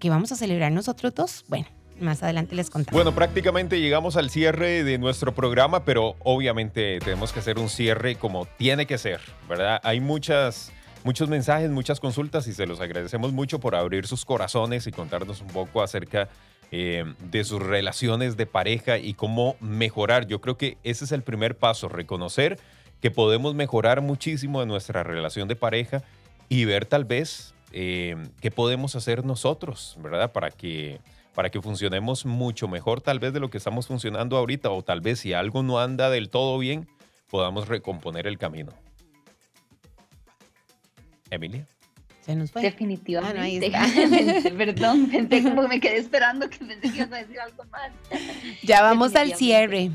¿qué 0.00 0.10
vamos 0.10 0.32
a 0.32 0.36
celebrar 0.36 0.72
nosotros 0.72 1.14
dos? 1.14 1.44
Bueno, 1.46 1.66
más 2.00 2.24
adelante 2.24 2.56
les 2.56 2.70
contamos. 2.70 2.92
Bueno, 2.92 3.14
prácticamente 3.14 3.80
llegamos 3.80 4.16
al 4.16 4.30
cierre 4.30 4.82
de 4.82 4.98
nuestro 4.98 5.32
programa, 5.32 5.84
pero 5.84 6.16
obviamente 6.24 6.98
tenemos 6.98 7.32
que 7.32 7.38
hacer 7.38 7.60
un 7.60 7.68
cierre 7.68 8.16
como 8.16 8.46
tiene 8.46 8.86
que 8.86 8.98
ser, 8.98 9.20
¿verdad? 9.48 9.80
Hay 9.84 10.00
muchas, 10.00 10.72
muchos 11.04 11.28
mensajes, 11.28 11.70
muchas 11.70 12.00
consultas 12.00 12.48
y 12.48 12.52
se 12.52 12.66
los 12.66 12.80
agradecemos 12.80 13.32
mucho 13.32 13.60
por 13.60 13.76
abrir 13.76 14.08
sus 14.08 14.24
corazones 14.24 14.88
y 14.88 14.90
contarnos 14.90 15.40
un 15.40 15.48
poco 15.48 15.82
acerca 15.82 16.28
eh, 16.72 17.04
de 17.30 17.44
sus 17.44 17.62
relaciones 17.62 18.36
de 18.36 18.46
pareja 18.46 18.98
y 18.98 19.14
cómo 19.14 19.54
mejorar. 19.60 20.26
Yo 20.26 20.40
creo 20.40 20.58
que 20.58 20.78
ese 20.82 21.04
es 21.04 21.12
el 21.12 21.22
primer 21.22 21.56
paso, 21.56 21.88
reconocer 21.88 22.58
que 23.00 23.12
podemos 23.12 23.54
mejorar 23.54 24.00
muchísimo 24.00 24.62
en 24.62 24.68
nuestra 24.68 25.04
relación 25.04 25.46
de 25.46 25.54
pareja 25.54 26.02
y 26.54 26.64
ver 26.66 26.86
tal 26.86 27.04
vez 27.04 27.52
eh, 27.72 28.14
qué 28.40 28.52
podemos 28.52 28.94
hacer 28.94 29.24
nosotros, 29.24 29.96
¿verdad? 30.00 30.30
Para 30.30 30.52
que, 30.52 31.00
para 31.34 31.50
que 31.50 31.60
funcionemos 31.60 32.26
mucho 32.26 32.68
mejor 32.68 33.00
tal 33.00 33.18
vez 33.18 33.32
de 33.32 33.40
lo 33.40 33.50
que 33.50 33.58
estamos 33.58 33.88
funcionando 33.88 34.36
ahorita 34.36 34.70
o 34.70 34.84
tal 34.84 35.00
vez 35.00 35.18
si 35.18 35.32
algo 35.32 35.64
no 35.64 35.80
anda 35.80 36.10
del 36.10 36.30
todo 36.30 36.56
bien, 36.58 36.88
podamos 37.28 37.66
recomponer 37.66 38.28
el 38.28 38.38
camino. 38.38 38.72
Emilia. 41.28 41.66
Se 42.20 42.36
nos 42.36 42.52
fue. 42.52 42.62
Definitivamente. 42.62 43.72
Ah, 43.74 43.88
Perdón, 44.56 45.08
pensé 45.10 45.42
como 45.42 45.66
me 45.66 45.80
quedé 45.80 45.96
esperando 45.96 46.48
que 46.48 46.64
me 46.64 46.78
ibas 46.84 47.10
a 47.10 47.16
decir 47.16 47.40
algo 47.40 47.64
más. 47.64 47.90
Ya 48.62 48.80
vamos 48.80 49.16
al 49.16 49.34
cierre 49.34 49.90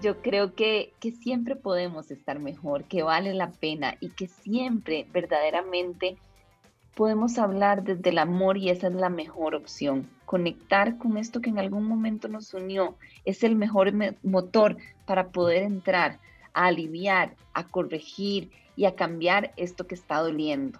yo 0.00 0.22
creo 0.22 0.54
que, 0.54 0.92
que 1.00 1.12
siempre 1.12 1.56
podemos 1.56 2.10
estar 2.10 2.38
mejor, 2.38 2.84
que 2.84 3.02
vale 3.02 3.34
la 3.34 3.50
pena 3.50 3.96
y 4.00 4.10
que 4.10 4.26
siempre 4.26 5.06
verdaderamente 5.12 6.16
podemos 6.94 7.38
hablar 7.38 7.82
desde 7.82 8.10
el 8.10 8.18
amor 8.18 8.56
y 8.56 8.70
esa 8.70 8.88
es 8.88 8.94
la 8.94 9.08
mejor 9.08 9.54
opción. 9.54 10.08
Conectar 10.26 10.98
con 10.98 11.16
esto 11.16 11.40
que 11.40 11.50
en 11.50 11.58
algún 11.58 11.84
momento 11.84 12.28
nos 12.28 12.52
unió 12.54 12.96
es 13.24 13.42
el 13.42 13.56
mejor 13.56 13.92
motor 14.22 14.76
para 15.06 15.28
poder 15.28 15.62
entrar 15.62 16.18
a 16.52 16.66
aliviar, 16.66 17.36
a 17.54 17.66
corregir 17.66 18.50
y 18.76 18.84
a 18.84 18.94
cambiar 18.94 19.52
esto 19.56 19.86
que 19.86 19.94
está 19.94 20.18
doliendo. 20.18 20.78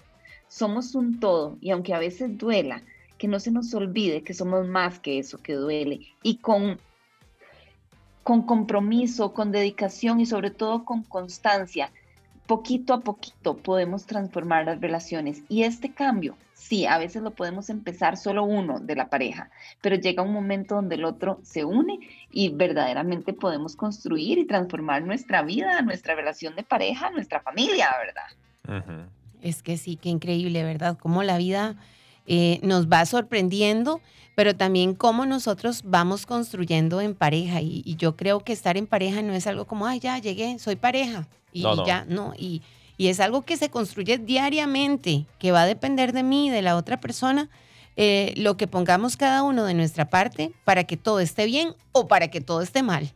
Somos 0.49 0.95
un 0.95 1.21
todo 1.21 1.57
y 1.61 1.71
aunque 1.71 1.95
a 1.95 1.99
veces 1.99 2.37
duela, 2.37 2.83
que 3.19 3.29
no 3.29 3.39
se 3.39 3.51
nos 3.51 3.73
olvide 3.75 4.23
que 4.23 4.35
somos 4.35 4.67
más 4.67 4.99
que 4.99 5.19
eso 5.19 5.39
que 5.43 5.53
duele 5.53 6.01
y 6.23 6.39
con, 6.39 6.81
con 8.23 8.43
compromiso, 8.43 9.33
con 9.33 9.53
dedicación 9.53 10.21
y 10.21 10.27
sobre 10.27 10.51
todo 10.51 10.85
con 10.85 11.03
constancia, 11.03 11.91
poquito 12.47 12.95
a 12.95 13.01
poquito 13.01 13.57
podemos 13.57 14.07
transformar 14.07 14.65
las 14.65 14.81
relaciones 14.81 15.43
y 15.49 15.63
este 15.63 15.93
cambio, 15.93 16.37
sí, 16.53 16.85
a 16.85 16.99
veces 16.99 17.23
lo 17.23 17.31
podemos 17.31 17.71
empezar 17.71 18.17
solo 18.17 18.43
uno 18.43 18.81
de 18.81 18.97
la 18.97 19.09
pareja, 19.09 19.51
pero 19.81 19.95
llega 19.95 20.25
un 20.25 20.33
momento 20.33 20.75
donde 20.75 20.97
el 20.97 21.05
otro 21.05 21.39
se 21.45 21.65
une 21.65 22.01
y 22.33 22.49
verdaderamente 22.49 23.33
podemos 23.33 23.77
construir 23.77 24.39
y 24.39 24.47
transformar 24.47 25.03
nuestra 25.03 25.43
vida, 25.43 25.81
nuestra 25.83 26.17
relación 26.17 26.57
de 26.57 26.65
pareja, 26.65 27.11
nuestra 27.11 27.41
familia, 27.41 27.89
¿verdad? 28.05 28.83
Es 29.43 29.63
que 29.63 29.77
sí, 29.77 29.95
qué 29.95 30.09
increíble, 30.09 30.65
¿verdad? 30.65 30.99
Cómo 30.99 31.23
la 31.23 31.39
vida 31.39 31.77
eh, 32.33 32.61
nos 32.63 32.87
va 32.87 33.05
sorprendiendo, 33.07 34.01
pero 34.37 34.55
también 34.55 34.95
cómo 34.95 35.27
nosotros 35.27 35.83
vamos 35.85 36.27
construyendo 36.27 37.01
en 37.01 37.17
pareja. 37.17 37.61
Y, 37.61 37.97
yo 37.99 38.15
creo 38.15 38.39
que 38.39 38.53
estar 38.53 38.77
en 38.77 38.87
pareja 38.87 39.21
no 39.21 39.33
es 39.33 39.49
algo 39.49 39.65
como, 39.65 39.85
ay, 39.85 39.99
ya 39.99 40.17
llegué, 40.17 40.57
soy 40.61 40.77
pareja. 40.77 41.27
Y, 41.53 41.63
ya, 41.85 42.05
no. 42.09 42.33
Y, 42.39 42.63
es 42.99 43.19
algo 43.19 43.43
que 43.43 43.57
se 43.57 43.69
construye 43.69 44.17
diariamente, 44.17 45.27
que 45.41 45.51
va 45.51 45.63
a 45.63 45.67
depender 45.67 46.13
de 46.13 46.23
mí, 46.23 46.51
de 46.51 46.63
la 46.63 46.77
otra 46.77 47.01
persona, 47.01 47.51
eh, 47.97 48.33
lo 48.37 48.57
que 48.57 48.69
pongamos 48.69 49.17
cada 49.17 49.43
uno 49.43 49.65
de 49.65 49.75
nuestra 49.75 50.09
parte 50.09 50.53
para 50.63 50.85
que 50.85 50.97
todo 50.97 51.19
esté 51.19 51.47
bien 51.47 51.75
o 51.91 52.07
para 52.07 52.29
que 52.29 52.41
todo 52.41 52.63
esté 52.63 52.85
mal. 52.85 53.13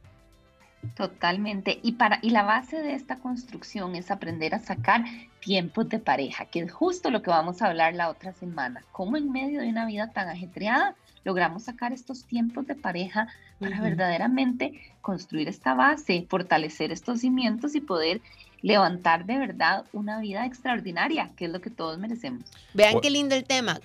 Totalmente. 0.97 1.79
Y, 1.83 1.92
para, 1.92 2.18
y 2.23 2.31
la 2.31 2.42
base 2.42 2.83
de 2.83 2.94
esta 2.94 3.16
construcción 3.16 3.94
es 3.94 4.11
aprender 4.11 4.55
a 4.55 4.59
sacar 4.59 5.05
tiempos 5.40 5.88
de 5.88 5.99
pareja, 5.99 6.47
que 6.47 6.61
es 6.61 6.73
justo 6.73 7.11
lo 7.11 7.23
que 7.23 7.31
vamos 7.31 7.62
a 7.62 7.66
hablar 7.66 7.94
la 7.94 8.09
otra 8.09 8.33
semana. 8.33 8.83
Cómo 8.92 9.16
en 9.16 9.31
medio 9.31 9.61
de 9.61 9.68
una 9.68 9.87
vida 9.87 10.11
tan 10.11 10.29
ajetreada 10.29 10.94
logramos 11.25 11.64
sacar 11.64 11.92
estos 11.92 12.25
tiempos 12.25 12.66
de 12.66 12.75
pareja 12.75 13.29
para 13.59 13.81
verdaderamente 13.81 14.81
construir 15.01 15.49
esta 15.49 15.75
base, 15.75 16.27
fortalecer 16.29 16.92
estos 16.92 17.20
cimientos 17.20 17.75
y 17.75 17.81
poder 17.81 18.20
levantar 18.62 19.27
de 19.27 19.38
verdad 19.38 19.85
una 19.92 20.20
vida 20.20 20.47
extraordinaria, 20.47 21.31
que 21.37 21.47
es 21.47 21.51
lo 21.51 21.61
que 21.61 21.70
todos 21.70 21.99
merecemos. 21.99 22.44
Vean 22.73 23.01
qué 23.01 23.11
lindo 23.11 23.35
el 23.35 23.44
tema. 23.44 23.79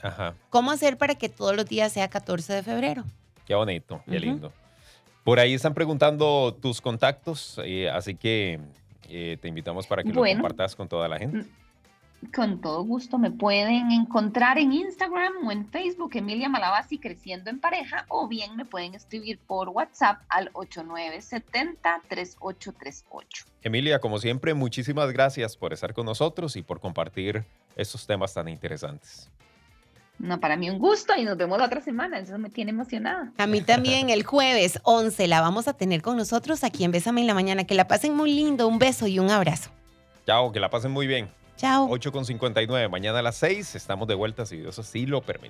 ¿Cómo 0.49 0.71
hacer 0.71 0.97
para 0.97 1.15
que 1.15 1.27
todos 1.27 1.55
los 1.55 1.65
días 1.65 1.91
sea 1.91 2.09
14 2.09 2.53
de 2.53 2.63
febrero? 2.63 3.03
Qué 3.45 3.55
bonito, 3.55 4.01
qué 4.07 4.19
lindo. 4.19 4.53
Por 5.23 5.39
ahí 5.39 5.53
están 5.53 5.73
preguntando 5.73 6.57
tus 6.61 6.81
contactos, 6.81 7.59
eh, 7.63 7.89
así 7.89 8.15
que 8.15 8.59
eh, 9.09 9.37
te 9.41 9.47
invitamos 9.47 9.87
para 9.87 10.03
que 10.03 10.13
lo 10.13 10.23
compartas 10.23 10.75
con 10.75 10.87
toda 10.87 11.07
la 11.07 11.17
gente. 11.17 11.39
Mm, 11.39 11.47
con 12.35 12.61
todo 12.61 12.83
gusto 12.83 13.17
me 13.17 13.31
pueden 13.31 13.91
encontrar 13.91 14.57
en 14.57 14.73
Instagram 14.73 15.31
o 15.45 15.51
en 15.51 15.65
Facebook, 15.67 16.11
Emilia 16.13 16.49
Malabasi 16.49 16.99
Creciendo 16.99 17.49
en 17.49 17.59
Pareja, 17.59 18.05
o 18.09 18.27
bien 18.27 18.55
me 18.55 18.65
pueden 18.65 18.93
escribir 18.93 19.39
por 19.39 19.69
WhatsApp 19.69 20.21
al 20.29 20.51
8970-3838. 20.53 23.45
Emilia, 23.63 23.99
como 23.99 24.19
siempre, 24.19 24.53
muchísimas 24.53 25.11
gracias 25.11 25.57
por 25.57 25.73
estar 25.73 25.93
con 25.93 26.05
nosotros 26.05 26.55
y 26.55 26.61
por 26.61 26.79
compartir 26.79 27.43
estos 27.75 28.05
temas 28.05 28.33
tan 28.33 28.47
interesantes. 28.47 29.29
No, 30.19 30.39
para 30.39 30.57
mí 30.57 30.69
un 30.69 30.79
gusto 30.79 31.13
y 31.17 31.23
nos 31.23 31.37
vemos 31.37 31.57
la 31.57 31.65
otra 31.65 31.81
semana. 31.81 32.19
Eso 32.19 32.37
me 32.37 32.49
tiene 32.49 32.71
emocionada. 32.71 33.31
A 33.37 33.47
mí 33.47 33.61
también, 33.61 34.09
el 34.09 34.23
jueves 34.23 34.79
11 34.83 35.27
la 35.27 35.39
vamos 35.39 35.67
a 35.67 35.73
tener 35.73 36.01
con 36.01 36.17
nosotros 36.17 36.63
aquí 36.63 36.83
en 36.83 36.91
Bésame 36.91 37.21
en 37.21 37.27
la 37.27 37.33
Mañana. 37.33 37.63
Que 37.63 37.73
la 37.73 37.87
pasen 37.87 38.15
muy 38.15 38.33
lindo. 38.33 38.67
Un 38.67 38.79
beso 38.79 39.07
y 39.07 39.17
un 39.17 39.31
abrazo. 39.31 39.69
Chao, 40.25 40.51
que 40.51 40.59
la 40.59 40.69
pasen 40.69 40.91
muy 40.91 41.07
bien. 41.07 41.29
Chao. 41.55 41.87
8 41.89 42.11
con 42.11 42.25
59. 42.25 42.89
Mañana 42.89 43.19
a 43.19 43.21
las 43.21 43.37
6 43.37 43.75
estamos 43.75 44.07
de 44.07 44.15
vuelta 44.15 44.45
si 44.45 44.57
Dios 44.57 44.77
así 44.77 45.05
lo 45.05 45.21
permite. 45.21 45.47